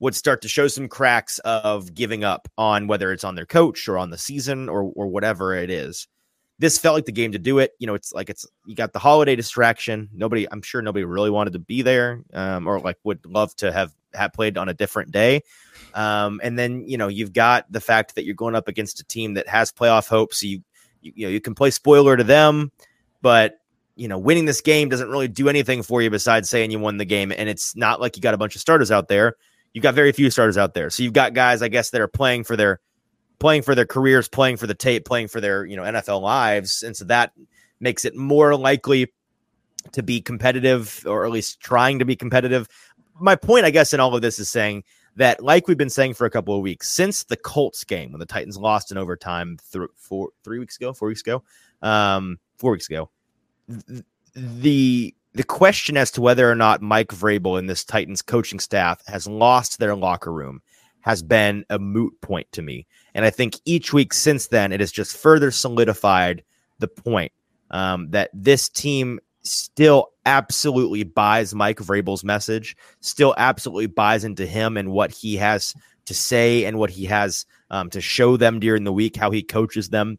would 0.00 0.14
start 0.14 0.42
to 0.42 0.48
show 0.48 0.68
some 0.68 0.88
cracks 0.88 1.38
of 1.40 1.94
giving 1.94 2.24
up 2.24 2.48
on 2.56 2.86
whether 2.86 3.12
it's 3.12 3.24
on 3.24 3.34
their 3.34 3.46
coach 3.46 3.88
or 3.88 3.98
on 3.98 4.10
the 4.10 4.18
season 4.18 4.68
or 4.68 4.82
or 4.94 5.06
whatever 5.06 5.54
it 5.54 5.70
is. 5.70 6.06
This 6.60 6.78
felt 6.78 6.96
like 6.96 7.04
the 7.04 7.12
game 7.12 7.32
to 7.32 7.38
do 7.38 7.58
it. 7.58 7.72
You 7.78 7.86
know, 7.86 7.94
it's 7.94 8.12
like 8.12 8.30
it's 8.30 8.46
you 8.66 8.74
got 8.74 8.92
the 8.92 8.98
holiday 8.98 9.36
distraction. 9.36 10.08
Nobody, 10.12 10.46
I'm 10.50 10.62
sure 10.62 10.82
nobody 10.82 11.04
really 11.04 11.30
wanted 11.30 11.52
to 11.52 11.60
be 11.60 11.82
there, 11.82 12.22
um, 12.32 12.66
or 12.66 12.80
like 12.80 12.98
would 13.04 13.24
love 13.26 13.54
to 13.56 13.72
have 13.72 13.92
have 14.14 14.32
played 14.32 14.58
on 14.58 14.68
a 14.68 14.74
different 14.74 15.12
day. 15.12 15.42
Um, 15.94 16.40
and 16.42 16.58
then 16.58 16.84
you 16.86 16.98
know 16.98 17.08
you've 17.08 17.32
got 17.32 17.70
the 17.70 17.80
fact 17.80 18.14
that 18.14 18.24
you're 18.24 18.34
going 18.34 18.56
up 18.56 18.68
against 18.68 19.00
a 19.00 19.04
team 19.04 19.34
that 19.34 19.48
has 19.48 19.72
playoff 19.72 20.08
hopes. 20.08 20.40
So 20.40 20.46
you, 20.46 20.62
you 21.00 21.12
you 21.14 21.26
know 21.26 21.32
you 21.32 21.40
can 21.40 21.54
play 21.54 21.70
spoiler 21.70 22.16
to 22.16 22.24
them, 22.24 22.72
but 23.22 23.58
you 23.94 24.06
know, 24.06 24.18
winning 24.18 24.44
this 24.44 24.60
game 24.60 24.88
doesn't 24.88 25.10
really 25.10 25.26
do 25.26 25.48
anything 25.48 25.82
for 25.82 26.00
you 26.00 26.08
besides 26.08 26.48
saying 26.48 26.70
you 26.70 26.78
won 26.78 26.98
the 26.98 27.04
game. 27.04 27.32
And 27.36 27.48
it's 27.48 27.74
not 27.74 28.00
like 28.00 28.14
you 28.14 28.22
got 28.22 28.32
a 28.32 28.38
bunch 28.38 28.54
of 28.54 28.60
starters 28.60 28.92
out 28.92 29.08
there 29.08 29.34
you've 29.72 29.82
got 29.82 29.94
very 29.94 30.12
few 30.12 30.30
starters 30.30 30.58
out 30.58 30.74
there. 30.74 30.90
So 30.90 31.02
you've 31.02 31.12
got 31.12 31.34
guys, 31.34 31.62
I 31.62 31.68
guess, 31.68 31.90
that 31.90 32.00
are 32.00 32.08
playing 32.08 32.44
for 32.44 32.56
their 32.56 32.80
playing 33.38 33.62
for 33.62 33.74
their 33.74 33.86
careers, 33.86 34.28
playing 34.28 34.56
for 34.56 34.66
the 34.66 34.74
tape, 34.74 35.04
playing 35.04 35.28
for 35.28 35.40
their 35.40 35.64
you 35.64 35.76
know 35.76 35.82
NFL 35.82 36.20
lives, 36.20 36.82
and 36.82 36.96
so 36.96 37.04
that 37.06 37.32
makes 37.80 38.04
it 38.04 38.16
more 38.16 38.56
likely 38.56 39.12
to 39.92 40.02
be 40.02 40.20
competitive, 40.20 41.02
or 41.06 41.24
at 41.24 41.30
least 41.30 41.60
trying 41.60 41.98
to 41.98 42.04
be 42.04 42.16
competitive. 42.16 42.68
My 43.20 43.36
point, 43.36 43.64
I 43.64 43.70
guess, 43.70 43.92
in 43.92 44.00
all 44.00 44.14
of 44.14 44.22
this 44.22 44.38
is 44.38 44.50
saying 44.50 44.84
that, 45.16 45.42
like 45.42 45.68
we've 45.68 45.78
been 45.78 45.90
saying 45.90 46.14
for 46.14 46.26
a 46.26 46.30
couple 46.30 46.54
of 46.54 46.62
weeks, 46.62 46.88
since 46.88 47.24
the 47.24 47.36
Colts 47.36 47.84
game 47.84 48.12
when 48.12 48.20
the 48.20 48.26
Titans 48.26 48.56
lost 48.56 48.90
in 48.90 48.98
overtime 48.98 49.58
th- 49.72 49.88
four, 49.96 50.30
three 50.44 50.58
weeks 50.58 50.76
ago, 50.76 50.92
four 50.92 51.08
weeks 51.08 51.20
ago, 51.20 51.42
um, 51.82 52.38
four 52.56 52.72
weeks 52.72 52.88
ago, 52.88 53.10
th- 53.68 54.04
the 54.34 55.14
the 55.34 55.44
question 55.44 55.96
as 55.96 56.10
to 56.12 56.20
whether 56.20 56.50
or 56.50 56.54
not 56.54 56.82
Mike 56.82 57.08
Vrabel 57.08 57.58
and 57.58 57.68
this 57.68 57.84
Titans 57.84 58.22
coaching 58.22 58.58
staff 58.58 59.02
has 59.06 59.26
lost 59.26 59.78
their 59.78 59.94
locker 59.94 60.32
room 60.32 60.60
has 61.00 61.22
been 61.22 61.64
a 61.70 61.78
moot 61.78 62.12
point 62.20 62.46
to 62.52 62.62
me. 62.62 62.86
And 63.14 63.24
I 63.24 63.30
think 63.30 63.58
each 63.64 63.92
week 63.92 64.12
since 64.12 64.48
then, 64.48 64.72
it 64.72 64.80
has 64.80 64.92
just 64.92 65.16
further 65.16 65.50
solidified 65.50 66.42
the 66.78 66.88
point 66.88 67.32
um, 67.70 68.10
that 68.10 68.30
this 68.34 68.68
team 68.68 69.20
still 69.42 70.10
absolutely 70.26 71.04
buys 71.04 71.54
Mike 71.54 71.78
Vrabel's 71.78 72.24
message, 72.24 72.76
still 73.00 73.34
absolutely 73.38 73.86
buys 73.86 74.24
into 74.24 74.44
him 74.44 74.76
and 74.76 74.90
what 74.90 75.10
he 75.10 75.36
has 75.36 75.74
to 76.06 76.14
say 76.14 76.64
and 76.64 76.78
what 76.78 76.90
he 76.90 77.04
has 77.04 77.46
um, 77.70 77.90
to 77.90 78.00
show 78.00 78.36
them 78.36 78.60
during 78.60 78.84
the 78.84 78.92
week, 78.92 79.16
how 79.16 79.30
he 79.30 79.42
coaches 79.42 79.90
them 79.90 80.18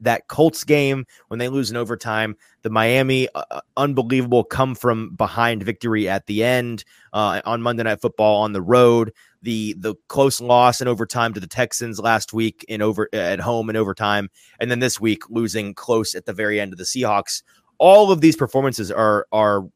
that 0.00 0.28
Colts 0.28 0.64
game 0.64 1.06
when 1.28 1.38
they 1.38 1.48
lose 1.48 1.70
in 1.70 1.76
overtime, 1.76 2.36
the 2.62 2.70
Miami 2.70 3.28
uh, 3.34 3.44
uh, 3.50 3.60
unbelievable 3.76 4.44
come 4.44 4.74
from 4.74 5.14
behind 5.16 5.62
victory 5.62 6.08
at 6.08 6.26
the 6.26 6.44
end 6.44 6.84
uh, 7.12 7.40
on 7.44 7.62
Monday 7.62 7.82
Night 7.82 8.00
Football 8.00 8.42
on 8.42 8.52
the 8.52 8.62
road, 8.62 9.12
the 9.42 9.74
the 9.78 9.94
close 10.08 10.40
loss 10.40 10.80
in 10.80 10.88
overtime 10.88 11.32
to 11.34 11.40
the 11.40 11.46
Texans 11.46 11.98
last 11.98 12.32
week 12.32 12.64
in 12.68 12.82
over 12.82 13.08
at 13.12 13.40
home 13.40 13.70
in 13.70 13.76
overtime, 13.76 14.28
and 14.58 14.70
then 14.70 14.80
this 14.80 15.00
week 15.00 15.28
losing 15.30 15.74
close 15.74 16.14
at 16.14 16.26
the 16.26 16.32
very 16.32 16.60
end 16.60 16.72
of 16.72 16.78
the 16.78 16.84
Seahawks. 16.84 17.42
All 17.78 18.12
of 18.12 18.20
these 18.20 18.36
performances 18.36 18.90
are 18.90 19.26
are 19.32 19.66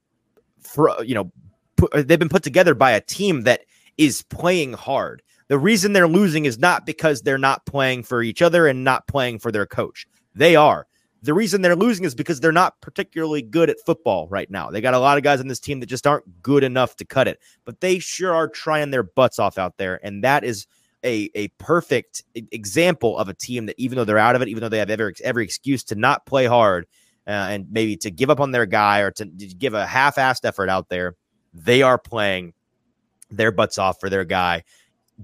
for, 0.60 0.94
you 1.02 1.14
know 1.14 1.32
put, 1.76 2.08
they've 2.08 2.18
been 2.18 2.28
put 2.28 2.42
together 2.42 2.74
by 2.74 2.92
a 2.92 3.00
team 3.00 3.42
that 3.42 3.62
is 3.98 4.22
playing 4.22 4.72
hard. 4.72 5.22
The 5.48 5.58
reason 5.58 5.92
they're 5.92 6.08
losing 6.08 6.46
is 6.46 6.58
not 6.58 6.86
because 6.86 7.22
they're 7.22 7.38
not 7.38 7.66
playing 7.66 8.04
for 8.04 8.22
each 8.22 8.40
other 8.40 8.66
and 8.66 8.82
not 8.82 9.06
playing 9.06 9.38
for 9.38 9.52
their 9.52 9.66
coach. 9.66 10.06
They 10.34 10.56
are. 10.56 10.86
The 11.22 11.34
reason 11.34 11.62
they're 11.62 11.76
losing 11.76 12.04
is 12.04 12.14
because 12.14 12.40
they're 12.40 12.52
not 12.52 12.80
particularly 12.82 13.40
good 13.40 13.70
at 13.70 13.78
football 13.86 14.28
right 14.28 14.50
now. 14.50 14.70
They 14.70 14.82
got 14.82 14.92
a 14.92 14.98
lot 14.98 15.16
of 15.16 15.24
guys 15.24 15.40
on 15.40 15.48
this 15.48 15.60
team 15.60 15.80
that 15.80 15.86
just 15.86 16.06
aren't 16.06 16.42
good 16.42 16.62
enough 16.62 16.96
to 16.96 17.04
cut 17.06 17.28
it, 17.28 17.40
but 17.64 17.80
they 17.80 17.98
sure 17.98 18.34
are 18.34 18.48
trying 18.48 18.90
their 18.90 19.02
butts 19.02 19.38
off 19.38 19.56
out 19.56 19.78
there. 19.78 19.98
And 20.02 20.22
that 20.22 20.44
is 20.44 20.66
a, 21.02 21.30
a 21.34 21.48
perfect 21.58 22.24
example 22.34 23.16
of 23.16 23.28
a 23.28 23.34
team 23.34 23.66
that, 23.66 23.76
even 23.78 23.96
though 23.96 24.04
they're 24.04 24.18
out 24.18 24.36
of 24.36 24.42
it, 24.42 24.48
even 24.48 24.60
though 24.62 24.68
they 24.68 24.78
have 24.78 24.90
every, 24.90 25.14
every 25.22 25.44
excuse 25.44 25.82
to 25.84 25.94
not 25.94 26.26
play 26.26 26.44
hard 26.44 26.86
uh, 27.26 27.30
and 27.30 27.68
maybe 27.70 27.96
to 27.98 28.10
give 28.10 28.28
up 28.28 28.40
on 28.40 28.50
their 28.50 28.66
guy 28.66 29.00
or 29.00 29.10
to, 29.12 29.24
give 29.24 29.72
a 29.72 29.86
half 29.86 30.16
assed 30.16 30.44
effort 30.44 30.68
out 30.68 30.90
there, 30.90 31.14
they 31.54 31.80
are 31.80 31.98
playing 31.98 32.52
their 33.30 33.50
butts 33.50 33.78
off 33.78 33.98
for 33.98 34.10
their 34.10 34.24
guy 34.24 34.62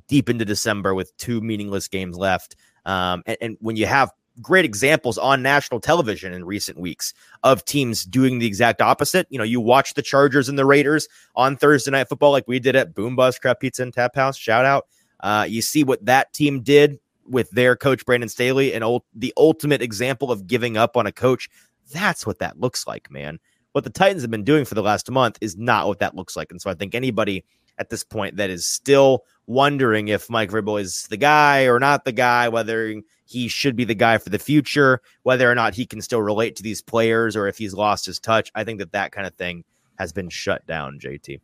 deep 0.08 0.28
into 0.28 0.44
December 0.44 0.94
with 0.94 1.16
two 1.16 1.40
meaningless 1.40 1.88
games 1.88 2.16
left. 2.16 2.56
Um, 2.86 3.22
and, 3.26 3.36
and 3.40 3.56
when 3.60 3.76
you 3.76 3.86
have 3.86 4.12
great 4.40 4.64
examples 4.64 5.18
on 5.18 5.42
national 5.42 5.80
television 5.80 6.32
in 6.32 6.44
recent 6.44 6.78
weeks 6.78 7.12
of 7.42 7.64
teams 7.64 8.04
doing 8.04 8.38
the 8.38 8.46
exact 8.46 8.80
opposite. 8.80 9.26
You 9.30 9.38
know, 9.38 9.44
you 9.44 9.60
watch 9.60 9.94
the 9.94 10.02
Chargers 10.02 10.48
and 10.48 10.58
the 10.58 10.64
Raiders 10.64 11.08
on 11.34 11.56
Thursday 11.56 11.90
night 11.90 12.08
football, 12.08 12.30
like 12.30 12.48
we 12.48 12.58
did 12.58 12.76
at 12.76 12.94
BoomBozz 12.94 13.40
Crab 13.40 13.60
Pizza 13.60 13.82
and 13.82 13.92
Tap 13.92 14.14
House. 14.14 14.36
Shout 14.36 14.64
out. 14.64 14.86
Uh, 15.20 15.46
you 15.48 15.60
see 15.60 15.84
what 15.84 16.04
that 16.06 16.32
team 16.32 16.62
did 16.62 16.98
with 17.26 17.50
their 17.50 17.76
coach 17.76 18.04
Brandon 18.04 18.28
Staley, 18.28 18.72
and 18.72 18.82
ult- 18.82 19.04
the 19.14 19.32
ultimate 19.36 19.82
example 19.82 20.32
of 20.32 20.46
giving 20.46 20.76
up 20.76 20.96
on 20.96 21.06
a 21.06 21.12
coach. 21.12 21.48
That's 21.92 22.26
what 22.26 22.38
that 22.38 22.58
looks 22.58 22.86
like, 22.86 23.10
man. 23.10 23.38
What 23.72 23.84
the 23.84 23.90
Titans 23.90 24.22
have 24.22 24.30
been 24.30 24.44
doing 24.44 24.64
for 24.64 24.74
the 24.74 24.82
last 24.82 25.08
month 25.10 25.38
is 25.40 25.56
not 25.56 25.86
what 25.86 26.00
that 26.00 26.16
looks 26.16 26.36
like. 26.36 26.50
And 26.50 26.60
so 26.60 26.70
I 26.70 26.74
think 26.74 26.94
anybody 26.94 27.44
at 27.80 27.88
this 27.88 28.04
point 28.04 28.36
that 28.36 28.50
is 28.50 28.66
still 28.66 29.24
wondering 29.46 30.08
if 30.08 30.30
Mike 30.30 30.50
Vrabel 30.50 30.80
is 30.80 31.08
the 31.08 31.16
guy 31.16 31.64
or 31.64 31.80
not 31.80 32.04
the 32.04 32.12
guy, 32.12 32.48
whether 32.48 32.94
he 33.24 33.48
should 33.48 33.74
be 33.74 33.84
the 33.84 33.94
guy 33.94 34.18
for 34.18 34.28
the 34.28 34.38
future, 34.38 35.00
whether 35.22 35.50
or 35.50 35.54
not 35.54 35.74
he 35.74 35.86
can 35.86 36.02
still 36.02 36.22
relate 36.22 36.54
to 36.56 36.62
these 36.62 36.82
players 36.82 37.34
or 37.34 37.48
if 37.48 37.56
he's 37.56 37.72
lost 37.72 38.04
his 38.04 38.20
touch. 38.20 38.52
I 38.54 38.62
think 38.64 38.78
that 38.78 38.92
that 38.92 39.12
kind 39.12 39.26
of 39.26 39.34
thing 39.34 39.64
has 39.98 40.12
been 40.12 40.28
shut 40.28 40.64
down, 40.66 41.00
JT. 41.00 41.40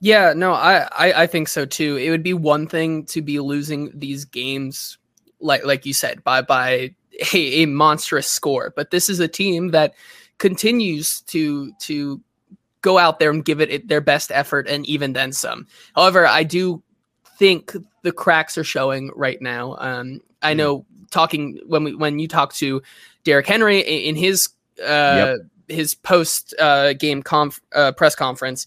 Yeah, 0.00 0.32
no, 0.34 0.54
I, 0.54 0.88
I, 0.90 1.22
I 1.22 1.26
think 1.26 1.48
so 1.48 1.64
too. 1.66 1.96
It 1.96 2.10
would 2.10 2.22
be 2.22 2.34
one 2.34 2.66
thing 2.66 3.04
to 3.06 3.22
be 3.22 3.38
losing 3.38 3.90
these 3.94 4.24
games, 4.24 4.98
like 5.40 5.64
like 5.64 5.86
you 5.86 5.92
said, 5.92 6.24
by 6.24 6.42
by 6.42 6.94
a, 7.32 7.62
a 7.62 7.66
monstrous 7.66 8.26
score, 8.26 8.72
but 8.74 8.90
this 8.90 9.08
is 9.08 9.20
a 9.20 9.28
team 9.28 9.70
that 9.70 9.94
continues 10.38 11.20
to 11.22 11.72
to 11.80 12.20
go 12.84 12.98
out 12.98 13.18
there 13.18 13.30
and 13.30 13.44
give 13.44 13.60
it 13.60 13.88
their 13.88 14.02
best 14.02 14.30
effort 14.30 14.68
and 14.68 14.86
even 14.86 15.14
then 15.14 15.32
some. 15.32 15.66
However, 15.96 16.26
I 16.26 16.44
do 16.44 16.82
think 17.38 17.74
the 18.02 18.12
cracks 18.12 18.56
are 18.58 18.64
showing 18.64 19.10
right 19.16 19.40
now. 19.40 19.76
Um, 19.80 20.20
I 20.42 20.52
hmm. 20.52 20.58
know 20.58 20.86
talking 21.10 21.58
when 21.66 21.82
we 21.82 21.94
when 21.94 22.18
you 22.18 22.28
talk 22.28 22.52
to 22.54 22.82
Derrick 23.24 23.46
Henry 23.46 23.80
in 23.80 24.14
his 24.14 24.50
uh, 24.80 25.36
yep. 25.36 25.38
his 25.68 25.94
post 25.94 26.54
uh, 26.60 26.92
game 26.92 27.22
conf- 27.22 27.60
uh, 27.74 27.92
press 27.92 28.14
conference, 28.14 28.66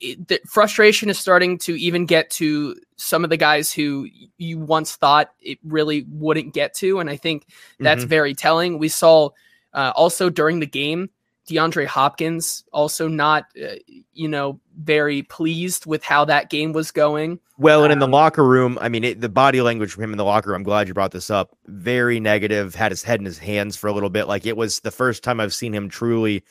it, 0.00 0.26
the 0.26 0.40
frustration 0.46 1.10
is 1.10 1.18
starting 1.18 1.58
to 1.58 1.78
even 1.78 2.06
get 2.06 2.30
to 2.30 2.74
some 2.96 3.22
of 3.22 3.28
the 3.28 3.36
guys 3.36 3.70
who 3.70 4.08
you 4.38 4.58
once 4.58 4.96
thought 4.96 5.34
it 5.42 5.58
really 5.62 6.06
wouldn't 6.08 6.54
get 6.54 6.72
to, 6.74 7.00
and 7.00 7.10
I 7.10 7.16
think 7.16 7.46
that's 7.78 8.00
mm-hmm. 8.00 8.08
very 8.08 8.34
telling. 8.34 8.78
We 8.78 8.88
saw 8.88 9.30
uh, 9.74 9.92
also 9.94 10.30
during 10.30 10.60
the 10.60 10.66
game 10.66 11.10
DeAndre 11.48 11.86
Hopkins 11.86 12.64
also 12.72 13.08
not, 13.08 13.46
uh, 13.62 13.74
you 14.12 14.28
know, 14.28 14.60
very 14.78 15.22
pleased 15.22 15.86
with 15.86 16.02
how 16.02 16.24
that 16.24 16.50
game 16.50 16.72
was 16.72 16.90
going. 16.90 17.38
Well, 17.58 17.84
and 17.84 17.92
in 17.92 18.00
the 18.00 18.06
um, 18.06 18.10
locker 18.10 18.44
room, 18.44 18.78
I 18.80 18.88
mean, 18.88 19.04
it, 19.04 19.20
the 19.20 19.28
body 19.28 19.62
language 19.62 19.92
from 19.92 20.04
him 20.04 20.12
in 20.12 20.18
the 20.18 20.24
locker 20.24 20.50
room, 20.50 20.56
I'm 20.56 20.62
glad 20.64 20.88
you 20.88 20.94
brought 20.94 21.12
this 21.12 21.30
up. 21.30 21.56
Very 21.66 22.20
negative, 22.20 22.74
had 22.74 22.92
his 22.92 23.02
head 23.02 23.20
in 23.20 23.26
his 23.26 23.38
hands 23.38 23.76
for 23.76 23.86
a 23.86 23.92
little 23.92 24.10
bit. 24.10 24.26
Like 24.26 24.44
it 24.44 24.56
was 24.56 24.80
the 24.80 24.90
first 24.90 25.22
time 25.22 25.40
I've 25.40 25.54
seen 25.54 25.72
him 25.72 25.88
truly 25.88 26.44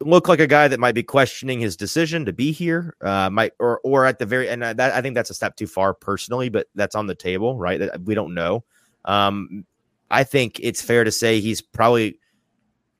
look 0.00 0.28
like 0.28 0.40
a 0.40 0.46
guy 0.46 0.68
that 0.68 0.78
might 0.78 0.94
be 0.94 1.02
questioning 1.02 1.60
his 1.60 1.76
decision 1.76 2.26
to 2.26 2.32
be 2.32 2.52
here. 2.52 2.94
Uh, 3.00 3.30
might 3.30 3.52
or 3.58 3.80
or 3.82 4.04
at 4.04 4.18
the 4.18 4.26
very 4.26 4.48
and 4.48 4.62
that 4.62 4.80
I 4.80 5.00
think 5.00 5.14
that's 5.14 5.30
a 5.30 5.34
step 5.34 5.56
too 5.56 5.66
far 5.66 5.94
personally, 5.94 6.50
but 6.50 6.68
that's 6.74 6.94
on 6.94 7.06
the 7.06 7.14
table, 7.14 7.56
right? 7.56 7.80
We 8.04 8.14
don't 8.14 8.34
know. 8.34 8.64
Um, 9.06 9.64
I 10.10 10.24
think 10.24 10.60
it's 10.62 10.82
fair 10.82 11.04
to 11.04 11.10
say 11.10 11.40
he's 11.40 11.60
probably 11.60 12.20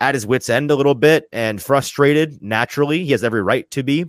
at 0.00 0.14
his 0.14 0.26
wits' 0.26 0.48
end 0.48 0.70
a 0.70 0.76
little 0.76 0.94
bit 0.94 1.28
and 1.32 1.61
frustrated. 1.62 2.42
Naturally, 2.42 3.04
he 3.04 3.12
has 3.12 3.24
every 3.24 3.42
right 3.42 3.70
to 3.70 3.82
be, 3.82 4.06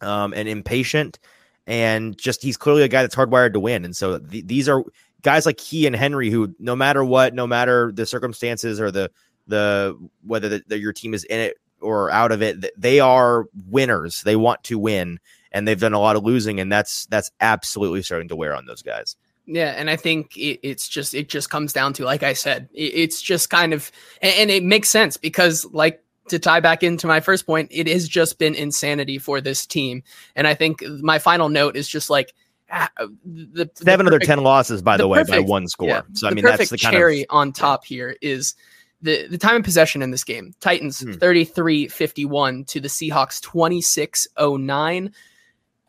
um, 0.00 0.32
and 0.34 0.48
impatient, 0.48 1.18
and 1.66 2.16
just 2.18 2.42
he's 2.42 2.56
clearly 2.56 2.82
a 2.82 2.88
guy 2.88 3.02
that's 3.02 3.14
hardwired 3.14 3.54
to 3.54 3.60
win. 3.60 3.84
And 3.84 3.96
so 3.96 4.18
th- 4.18 4.46
these 4.46 4.68
are 4.68 4.84
guys 5.22 5.46
like 5.46 5.60
he 5.60 5.86
and 5.86 5.96
Henry 5.96 6.30
who, 6.30 6.54
no 6.58 6.76
matter 6.76 7.04
what, 7.04 7.34
no 7.34 7.46
matter 7.46 7.92
the 7.92 8.06
circumstances 8.06 8.80
or 8.80 8.90
the 8.90 9.10
the 9.46 9.96
whether 10.24 10.48
the, 10.48 10.62
the, 10.66 10.78
your 10.78 10.92
team 10.92 11.14
is 11.14 11.24
in 11.24 11.40
it 11.40 11.56
or 11.80 12.10
out 12.10 12.32
of 12.32 12.42
it, 12.42 12.66
they 12.76 13.00
are 13.00 13.46
winners. 13.66 14.22
They 14.22 14.36
want 14.36 14.62
to 14.64 14.78
win, 14.78 15.18
and 15.52 15.66
they've 15.66 15.80
done 15.80 15.94
a 15.94 16.00
lot 16.00 16.16
of 16.16 16.24
losing, 16.24 16.60
and 16.60 16.70
that's 16.70 17.06
that's 17.06 17.30
absolutely 17.40 18.02
starting 18.02 18.28
to 18.28 18.36
wear 18.36 18.54
on 18.54 18.66
those 18.66 18.82
guys. 18.82 19.16
Yeah, 19.50 19.70
and 19.70 19.88
I 19.88 19.96
think 19.96 20.36
it, 20.36 20.60
it's 20.62 20.86
just 20.86 21.14
it 21.14 21.30
just 21.30 21.48
comes 21.48 21.72
down 21.72 21.94
to 21.94 22.04
like 22.04 22.22
I 22.22 22.34
said, 22.34 22.68
it, 22.74 22.92
it's 22.94 23.22
just 23.22 23.48
kind 23.48 23.72
of 23.72 23.90
and, 24.20 24.34
and 24.36 24.50
it 24.50 24.62
makes 24.62 24.90
sense 24.90 25.16
because 25.16 25.64
like 25.72 26.02
to 26.28 26.38
tie 26.38 26.60
back 26.60 26.82
into 26.82 27.06
my 27.06 27.20
first 27.20 27.46
point, 27.46 27.70
it 27.72 27.86
has 27.86 28.06
just 28.06 28.38
been 28.38 28.54
insanity 28.54 29.16
for 29.16 29.40
this 29.40 29.64
team, 29.64 30.02
and 30.36 30.46
I 30.46 30.52
think 30.52 30.82
my 31.00 31.18
final 31.18 31.48
note 31.48 31.76
is 31.76 31.88
just 31.88 32.10
like 32.10 32.34
ah, 32.70 32.90
the 33.24 33.70
seven 33.72 34.06
of 34.06 34.10
their 34.10 34.18
ten 34.18 34.42
losses, 34.42 34.82
by 34.82 34.98
the, 34.98 35.04
the 35.04 35.08
way, 35.08 35.20
perfect, 35.20 35.46
by 35.46 35.50
one 35.50 35.66
score. 35.66 35.88
Yeah, 35.88 36.02
so 36.12 36.28
I 36.28 36.34
mean, 36.34 36.44
that's 36.44 36.68
the 36.68 36.76
cherry 36.76 37.22
of, 37.22 37.28
on 37.30 37.52
top 37.52 37.86
here 37.86 38.16
is 38.20 38.54
the 39.00 39.28
the 39.28 39.38
time 39.38 39.56
of 39.56 39.64
possession 39.64 40.02
in 40.02 40.10
this 40.10 40.24
game. 40.24 40.54
Titans 40.60 41.00
hmm. 41.00 41.12
33-51 41.12 42.66
to 42.66 42.80
the 42.80 42.88
Seahawks 42.88 43.40
26-09 43.42 45.12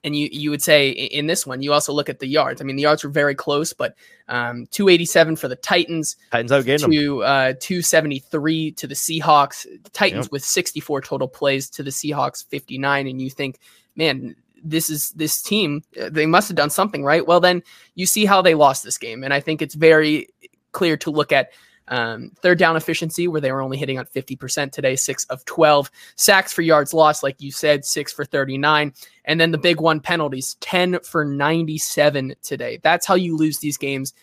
and 0.03 0.15
you 0.15 0.29
you 0.31 0.49
would 0.49 0.61
say 0.61 0.89
in 0.89 1.27
this 1.27 1.45
one 1.45 1.61
you 1.61 1.73
also 1.73 1.93
look 1.93 2.09
at 2.09 2.19
the 2.19 2.27
yards. 2.27 2.61
I 2.61 2.65
mean 2.65 2.75
the 2.75 2.83
yards 2.83 3.03
were 3.03 3.09
very 3.09 3.35
close, 3.35 3.73
but 3.73 3.95
um, 4.27 4.67
287 4.67 5.35
for 5.35 5.47
the 5.47 5.55
Titans. 5.55 6.15
Titans 6.31 6.51
outgained 6.51 6.91
to 6.91 7.23
uh, 7.23 7.53
273 7.59 8.71
to 8.71 8.87
the 8.87 8.95
Seahawks. 8.95 9.63
The 9.83 9.89
Titans 9.89 10.25
yep. 10.25 10.31
with 10.31 10.43
64 10.43 11.01
total 11.01 11.27
plays 11.27 11.69
to 11.71 11.83
the 11.83 11.91
Seahawks 11.91 12.45
59, 12.47 13.07
and 13.07 13.21
you 13.21 13.29
think, 13.29 13.59
man, 13.95 14.35
this 14.63 14.89
is 14.89 15.11
this 15.11 15.41
team. 15.41 15.83
Uh, 15.99 16.09
they 16.09 16.25
must 16.25 16.47
have 16.47 16.57
done 16.57 16.69
something 16.69 17.03
right. 17.03 17.25
Well, 17.25 17.39
then 17.39 17.63
you 17.95 18.05
see 18.05 18.25
how 18.25 18.41
they 18.41 18.55
lost 18.55 18.83
this 18.83 18.97
game, 18.97 19.23
and 19.23 19.33
I 19.33 19.39
think 19.39 19.61
it's 19.61 19.75
very 19.75 20.27
clear 20.71 20.97
to 20.97 21.11
look 21.11 21.31
at 21.31 21.49
um, 21.89 22.31
third 22.41 22.57
down 22.57 22.75
efficiency, 22.75 23.27
where 23.27 23.41
they 23.41 23.51
were 23.51 23.61
only 23.61 23.77
hitting 23.77 23.99
on 23.99 24.05
50% 24.05 24.71
today, 24.71 24.95
six 24.95 25.25
of 25.25 25.43
12. 25.45 25.91
Sacks 26.15 26.53
for 26.53 26.61
yards 26.61 26.93
lost, 26.93 27.23
like 27.23 27.41
you 27.41 27.51
said, 27.51 27.83
six 27.83 28.13
for 28.13 28.25
39. 28.25 28.93
And 29.25 29.41
then 29.41 29.51
the 29.51 29.57
big 29.57 29.81
one 29.81 29.99
penalties, 29.99 30.55
10 30.61 30.99
for 31.01 31.25
97 31.25 32.35
today. 32.41 32.79
That's 32.81 33.05
how 33.05 33.15
you 33.15 33.35
lose 33.35 33.59
these 33.59 33.77
games. 33.77 34.13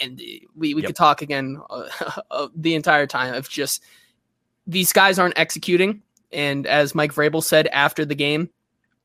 And 0.00 0.18
we, 0.54 0.74
we 0.74 0.82
yep. 0.82 0.88
could 0.88 0.96
talk 0.96 1.22
again 1.22 1.60
uh, 1.70 1.88
uh, 2.30 2.48
the 2.54 2.74
entire 2.74 3.06
time 3.06 3.34
of 3.34 3.48
just 3.48 3.82
these 4.66 4.92
guys 4.92 5.18
aren't 5.18 5.38
executing. 5.38 6.02
And 6.32 6.66
as 6.66 6.94
Mike 6.94 7.12
Vrabel 7.12 7.42
said 7.42 7.66
after 7.68 8.04
the 8.04 8.14
game, 8.14 8.50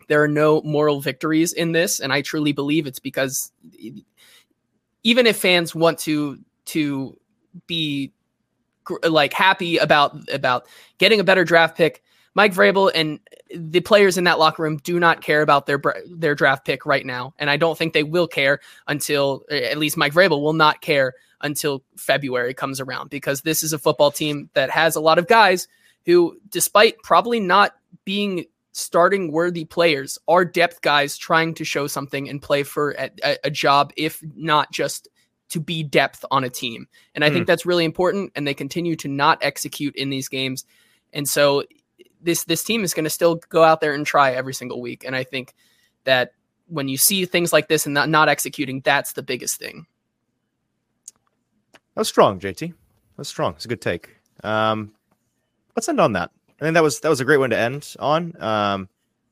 there 0.07 0.21
are 0.23 0.27
no 0.27 0.61
moral 0.63 0.99
victories 0.99 1.53
in 1.53 1.71
this. 1.71 1.99
And 1.99 2.11
I 2.11 2.21
truly 2.23 2.51
believe 2.51 2.87
it's 2.87 2.99
because 2.99 3.51
even 5.03 5.27
if 5.27 5.37
fans 5.37 5.73
want 5.73 5.99
to 5.99 6.39
to 6.65 7.17
be 7.67 8.13
like 9.03 9.33
happy 9.33 9.77
about 9.77 10.29
about 10.31 10.67
getting 10.97 11.19
a 11.19 11.23
better 11.23 11.43
draft 11.43 11.77
pick. 11.77 12.03
Mike 12.35 12.53
Vrabel 12.53 12.91
and 12.93 13.19
the 13.53 13.81
players 13.81 14.17
in 14.17 14.23
that 14.25 14.39
locker 14.39 14.63
room 14.63 14.77
do 14.77 14.99
not 14.99 15.21
care 15.21 15.41
about 15.41 15.65
their 15.65 15.81
their 16.07 16.35
draft 16.35 16.65
pick 16.65 16.85
right 16.85 17.05
now, 17.05 17.33
and 17.37 17.49
I 17.49 17.57
don't 17.57 17.77
think 17.77 17.93
they 17.93 18.03
will 18.03 18.27
care 18.27 18.59
until 18.87 19.43
eh, 19.49 19.69
at 19.71 19.77
least 19.77 19.97
Mike 19.97 20.13
Vrabel 20.13 20.41
will 20.41 20.53
not 20.53 20.81
care 20.81 21.13
until 21.41 21.83
February 21.97 22.53
comes 22.53 22.79
around 22.79 23.09
because 23.09 23.41
this 23.41 23.63
is 23.63 23.73
a 23.73 23.79
football 23.79 24.11
team 24.11 24.49
that 24.53 24.69
has 24.69 24.95
a 24.95 25.01
lot 25.01 25.17
of 25.17 25.27
guys 25.27 25.67
who, 26.05 26.37
despite 26.49 26.97
probably 27.03 27.39
not 27.39 27.73
being 28.05 28.45
starting 28.71 29.31
worthy 29.31 29.65
players, 29.65 30.17
are 30.27 30.45
depth 30.45 30.81
guys 30.81 31.17
trying 31.17 31.53
to 31.55 31.63
show 31.63 31.87
something 31.87 32.29
and 32.29 32.41
play 32.41 32.63
for 32.63 32.91
a, 32.91 33.37
a 33.43 33.51
job, 33.51 33.91
if 33.97 34.21
not 34.35 34.71
just 34.71 35.07
to 35.49 35.59
be 35.59 35.83
depth 35.83 36.23
on 36.31 36.43
a 36.43 36.49
team. 36.49 36.87
And 37.15 37.23
I 37.23 37.29
mm. 37.29 37.33
think 37.33 37.47
that's 37.47 37.65
really 37.65 37.85
important. 37.85 38.31
And 38.35 38.47
they 38.47 38.53
continue 38.53 38.95
to 38.97 39.07
not 39.07 39.39
execute 39.41 39.95
in 39.95 40.09
these 40.09 40.27
games. 40.27 40.65
And 41.13 41.27
so 41.27 41.63
this 42.21 42.43
this 42.45 42.63
team 42.63 42.83
is 42.83 42.93
going 42.93 43.05
to 43.05 43.09
still 43.09 43.35
go 43.49 43.63
out 43.63 43.81
there 43.81 43.93
and 43.93 44.05
try 44.05 44.31
every 44.31 44.53
single 44.53 44.81
week. 44.81 45.03
And 45.05 45.15
I 45.15 45.23
think 45.23 45.53
that 46.03 46.33
when 46.67 46.87
you 46.87 46.97
see 46.97 47.25
things 47.25 47.51
like 47.51 47.67
this 47.67 47.85
and 47.85 47.93
not, 47.93 48.09
not 48.09 48.29
executing, 48.29 48.81
that's 48.81 49.13
the 49.13 49.23
biggest 49.23 49.57
thing. 49.57 49.87
That 51.95 52.01
was 52.01 52.07
strong, 52.07 52.39
JT. 52.39 52.73
That's 53.17 53.29
strong. 53.29 53.53
It's 53.55 53.65
a 53.65 53.67
good 53.67 53.81
take. 53.81 54.15
Um, 54.43 54.93
let's 55.75 55.89
end 55.89 55.99
on 55.99 56.13
that. 56.13 56.31
I 56.61 56.65
think 56.65 56.73
that 56.75 56.83
was 56.83 56.99
that 57.01 57.09
was 57.09 57.19
a 57.19 57.25
great 57.25 57.37
one 57.37 57.49
to 57.49 57.57
end 57.57 57.95
on. 57.99 58.41
Um, 58.41 58.89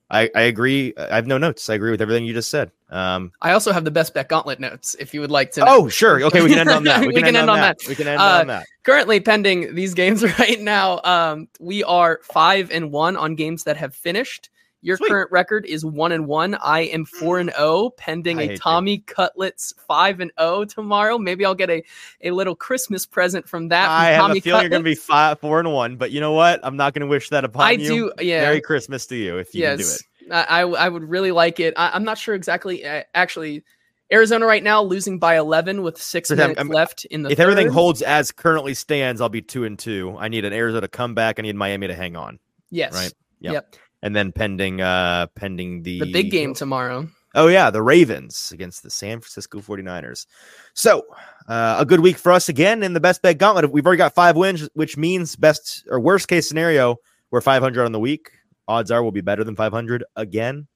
I, 0.09 0.29
I 0.33 0.41
agree. 0.43 0.93
I 0.97 1.15
have 1.15 1.27
no 1.27 1.37
notes. 1.37 1.69
I 1.69 1.73
agree 1.73 1.91
with 1.91 2.01
everything 2.01 2.25
you 2.25 2.33
just 2.33 2.49
said. 2.49 2.71
Um, 2.89 3.33
I 3.41 3.51
also 3.51 3.73
have 3.73 3.83
the 3.83 3.91
best 3.91 4.13
bet 4.13 4.29
gauntlet 4.29 4.59
notes 4.59 4.95
if 4.99 5.13
you 5.13 5.19
would 5.19 5.31
like 5.31 5.51
to. 5.51 5.61
Know. 5.61 5.65
Oh, 5.67 5.89
sure. 5.89 6.23
Okay, 6.23 6.41
we 6.41 6.49
can 6.49 6.59
end 6.59 6.69
on 6.69 6.83
that. 6.85 7.01
We, 7.07 7.07
we 7.07 7.21
can, 7.21 7.35
end, 7.35 7.49
on, 7.49 7.57
that. 7.57 7.77
that. 7.79 7.89
We 7.89 7.95
can 7.95 8.07
end 8.07 8.21
uh, 8.21 8.39
on 8.39 8.47
that. 8.47 8.65
Currently 8.83 9.19
pending 9.19 9.75
these 9.75 9.93
games 9.95 10.23
right 10.39 10.59
now. 10.61 11.01
Um, 11.03 11.49
we 11.59 11.83
are 11.83 12.21
five 12.23 12.71
and 12.71 12.91
one 12.91 13.17
on 13.17 13.35
games 13.35 13.65
that 13.65 13.75
have 13.77 13.93
finished. 13.93 14.49
Your 14.81 14.97
Sweet. 14.97 15.09
current 15.09 15.31
record 15.31 15.65
is 15.65 15.83
one 15.83 16.11
and 16.11 16.27
one. 16.27 16.55
I 16.55 16.81
am 16.81 17.05
mm. 17.05 17.07
four 17.07 17.39
and 17.39 17.49
zero, 17.49 17.67
oh, 17.67 17.89
pending 17.91 18.39
a 18.39 18.57
Tommy 18.57 18.93
you. 18.93 19.01
Cutlets 19.01 19.73
five 19.87 20.19
and 20.19 20.31
zero 20.39 20.49
oh 20.49 20.65
tomorrow. 20.65 21.17
Maybe 21.17 21.45
I'll 21.45 21.55
get 21.55 21.69
a, 21.69 21.83
a 22.21 22.31
little 22.31 22.55
Christmas 22.55 23.05
present 23.05 23.47
from 23.47 23.69
that. 23.69 23.85
From 23.85 23.91
I 23.91 24.05
have 24.05 24.21
Tommy 24.21 24.37
a 24.37 24.41
feeling 24.41 24.57
Cutlets. 24.57 24.63
you're 24.63 24.69
going 24.69 24.83
to 24.83 24.89
be 24.89 24.95
five, 24.95 25.39
four 25.39 25.59
and 25.59 25.73
one, 25.73 25.97
but 25.97 26.11
you 26.11 26.21
know 26.21 26.33
what? 26.33 26.59
I'm 26.63 26.77
not 26.77 26.93
going 26.93 27.01
to 27.01 27.07
wish 27.07 27.29
that 27.29 27.43
upon 27.43 27.63
I 27.63 27.71
you. 27.71 28.13
do. 28.17 28.23
Yeah. 28.23 28.41
Merry 28.41 28.61
Christmas 28.61 29.05
to 29.07 29.15
you 29.15 29.37
if 29.37 29.55
you 29.55 29.61
yes. 29.61 29.77
can 29.77 30.29
do 30.29 30.33
it. 30.35 30.47
I 30.49 30.61
I 30.61 30.89
would 30.89 31.03
really 31.03 31.31
like 31.31 31.59
it. 31.59 31.73
I, 31.77 31.95
am 31.95 32.03
not 32.03 32.17
sure 32.17 32.35
exactly. 32.35 32.83
Actually, 33.15 33.63
Arizona 34.11 34.45
right 34.45 34.63
now 34.63 34.81
losing 34.81 35.19
by 35.19 35.37
11 35.37 35.81
with 35.81 36.01
6 36.01 36.31
minutes 36.31 36.59
I'm, 36.59 36.69
left 36.69 37.05
in 37.05 37.23
the. 37.23 37.31
If 37.31 37.37
third. 37.37 37.49
everything 37.49 37.71
holds 37.71 38.01
as 38.01 38.31
currently 38.31 38.73
stands, 38.73 39.21
I'll 39.21 39.29
be 39.29 39.41
two 39.41 39.63
and 39.63 39.77
two. 39.77 40.15
I 40.17 40.27
need 40.27 40.45
an 40.45 40.53
Arizona 40.53 40.87
comeback. 40.87 41.39
I 41.39 41.41
need 41.41 41.55
Miami 41.55 41.87
to 41.87 41.95
hang 41.95 42.15
on. 42.15 42.39
Yes. 42.69 42.93
Right. 42.93 43.13
Yep. 43.39 43.53
yep. 43.53 43.75
And 44.07 44.15
then 44.15 44.31
pending 44.31 44.79
uh 44.81 45.27
pending 45.35 45.83
the 45.83 45.99
the 45.99 46.11
big 46.11 46.31
game 46.31 46.53
tomorrow. 46.53 47.07
Oh 47.35 47.47
yeah, 47.47 47.69
the 47.69 47.83
Ravens 47.83 48.51
against 48.53 48.83
the 48.83 48.89
San 48.89 49.19
Francisco 49.19 49.59
49ers. 49.59 50.25
So, 50.73 51.03
uh, 51.47 51.75
a 51.77 51.85
good 51.85 51.99
week 51.99 52.17
for 52.17 52.31
us 52.31 52.49
again 52.49 52.83
in 52.83 52.93
the 52.93 52.99
best 52.99 53.21
bet 53.21 53.37
gauntlet. 53.37 53.69
We've 53.69 53.85
already 53.85 53.97
got 53.97 54.15
5 54.15 54.35
wins, 54.37 54.69
which 54.73 54.97
means 54.97 55.35
best 55.35 55.85
or 55.89 55.99
worst 55.99 56.29
case 56.29 56.47
scenario, 56.47 56.95
we're 57.29 57.41
500 57.41 57.83
on 57.85 57.91
the 57.91 57.99
week 57.99 58.31
odds 58.67 58.91
are 58.91 59.01
we'll 59.01 59.11
be 59.11 59.21
better 59.21 59.43
than 59.43 59.55
500 59.55 60.03
again. 60.15 60.67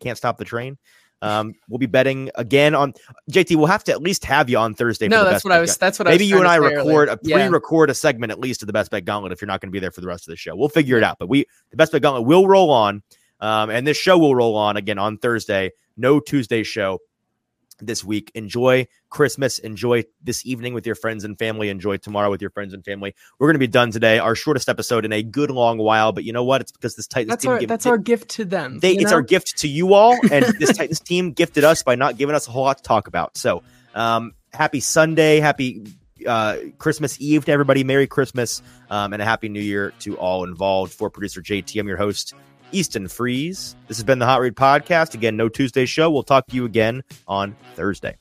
Can't 0.00 0.16
stop 0.16 0.38
the 0.38 0.44
train. 0.44 0.78
Um, 1.22 1.54
we'll 1.68 1.78
be 1.78 1.86
betting 1.86 2.30
again 2.36 2.74
on 2.74 2.94
JT. 3.30 3.56
We'll 3.56 3.66
have 3.66 3.84
to 3.84 3.92
at 3.92 4.00
least 4.00 4.24
have 4.24 4.48
you 4.48 4.56
on 4.58 4.74
Thursday. 4.74 5.08
No, 5.08 5.24
that's 5.24 5.44
what 5.44 5.52
I 5.52 5.60
was. 5.60 5.76
That's 5.76 5.98
what 5.98 6.08
maybe 6.08 6.24
you 6.24 6.38
and 6.38 6.48
I 6.48 6.56
record 6.56 7.08
a 7.08 7.16
pre-record 7.18 7.88
yeah. 7.88 7.92
a 7.92 7.94
segment 7.94 8.32
at 8.32 8.38
least 8.38 8.62
of 8.62 8.66
the 8.66 8.72
best 8.72 8.90
bet 8.90 9.04
gauntlet 9.04 9.32
if 9.32 9.40
you're 9.40 9.46
not 9.46 9.60
going 9.60 9.68
to 9.68 9.72
be 9.72 9.80
there 9.80 9.90
for 9.90 10.00
the 10.00 10.06
rest 10.06 10.26
of 10.26 10.32
the 10.32 10.36
show. 10.36 10.56
We'll 10.56 10.68
figure 10.68 10.96
it 10.96 11.04
out. 11.04 11.18
But 11.18 11.28
we 11.28 11.44
the 11.70 11.76
best 11.76 11.92
bet 11.92 12.02
gauntlet 12.02 12.26
will 12.26 12.46
roll 12.46 12.70
on, 12.70 13.02
um, 13.40 13.70
and 13.70 13.86
this 13.86 13.96
show 13.96 14.18
will 14.18 14.34
roll 14.34 14.56
on 14.56 14.76
again 14.76 14.98
on 14.98 15.18
Thursday. 15.18 15.72
No 15.96 16.20
Tuesday 16.20 16.62
show 16.62 17.00
this 17.80 18.04
week. 18.04 18.30
Enjoy 18.34 18.86
Christmas. 19.08 19.58
Enjoy 19.58 20.04
this 20.22 20.44
evening 20.46 20.74
with 20.74 20.86
your 20.86 20.94
friends 20.94 21.24
and 21.24 21.38
family. 21.38 21.68
Enjoy 21.68 21.96
tomorrow 21.96 22.30
with 22.30 22.40
your 22.40 22.50
friends 22.50 22.74
and 22.74 22.84
family. 22.84 23.14
We're 23.38 23.48
going 23.48 23.54
to 23.54 23.60
be 23.60 23.66
done 23.66 23.90
today. 23.90 24.18
Our 24.18 24.34
shortest 24.34 24.68
episode 24.68 25.04
in 25.04 25.12
a 25.12 25.22
good 25.22 25.50
long 25.50 25.78
while, 25.78 26.12
but 26.12 26.24
you 26.24 26.32
know 26.32 26.44
what? 26.44 26.60
It's 26.60 26.72
because 26.72 26.96
this 26.96 27.06
Titans 27.06 27.30
that's 27.30 27.42
team. 27.42 27.52
Our, 27.52 27.58
give, 27.58 27.68
that's 27.68 27.86
our 27.86 27.98
gift 27.98 28.30
to 28.30 28.44
them. 28.44 28.78
They, 28.78 28.92
it's 28.92 29.10
know? 29.10 29.16
our 29.16 29.22
gift 29.22 29.58
to 29.58 29.68
you 29.68 29.94
all, 29.94 30.16
and 30.30 30.44
this 30.58 30.76
Titans 30.76 31.00
team 31.00 31.32
gifted 31.32 31.64
us 31.64 31.82
by 31.82 31.94
not 31.94 32.16
giving 32.16 32.34
us 32.34 32.48
a 32.48 32.50
whole 32.50 32.64
lot 32.64 32.78
to 32.78 32.82
talk 32.82 33.06
about. 33.08 33.36
So, 33.36 33.62
um, 33.94 34.34
happy 34.52 34.80
Sunday, 34.80 35.40
happy 35.40 35.84
uh, 36.26 36.56
Christmas 36.78 37.20
Eve 37.20 37.44
to 37.46 37.52
everybody. 37.52 37.84
Merry 37.84 38.06
Christmas 38.06 38.62
um, 38.90 39.12
and 39.12 39.22
a 39.22 39.24
happy 39.24 39.48
New 39.48 39.60
Year 39.60 39.92
to 40.00 40.16
all 40.16 40.44
involved. 40.44 40.92
For 40.92 41.10
producer 41.10 41.40
JT, 41.40 41.78
I'm 41.80 41.88
your 41.88 41.96
host, 41.96 42.34
Easton 42.72 43.08
Freeze. 43.08 43.76
This 43.88 43.96
has 43.96 44.04
been 44.04 44.18
the 44.18 44.26
Hot 44.26 44.40
Read 44.40 44.56
Podcast. 44.56 45.14
Again, 45.14 45.36
no 45.36 45.48
Tuesday 45.48 45.86
show. 45.86 46.10
We'll 46.10 46.22
talk 46.22 46.46
to 46.48 46.56
you 46.56 46.64
again 46.64 47.02
on 47.26 47.56
Thursday. 47.74 48.16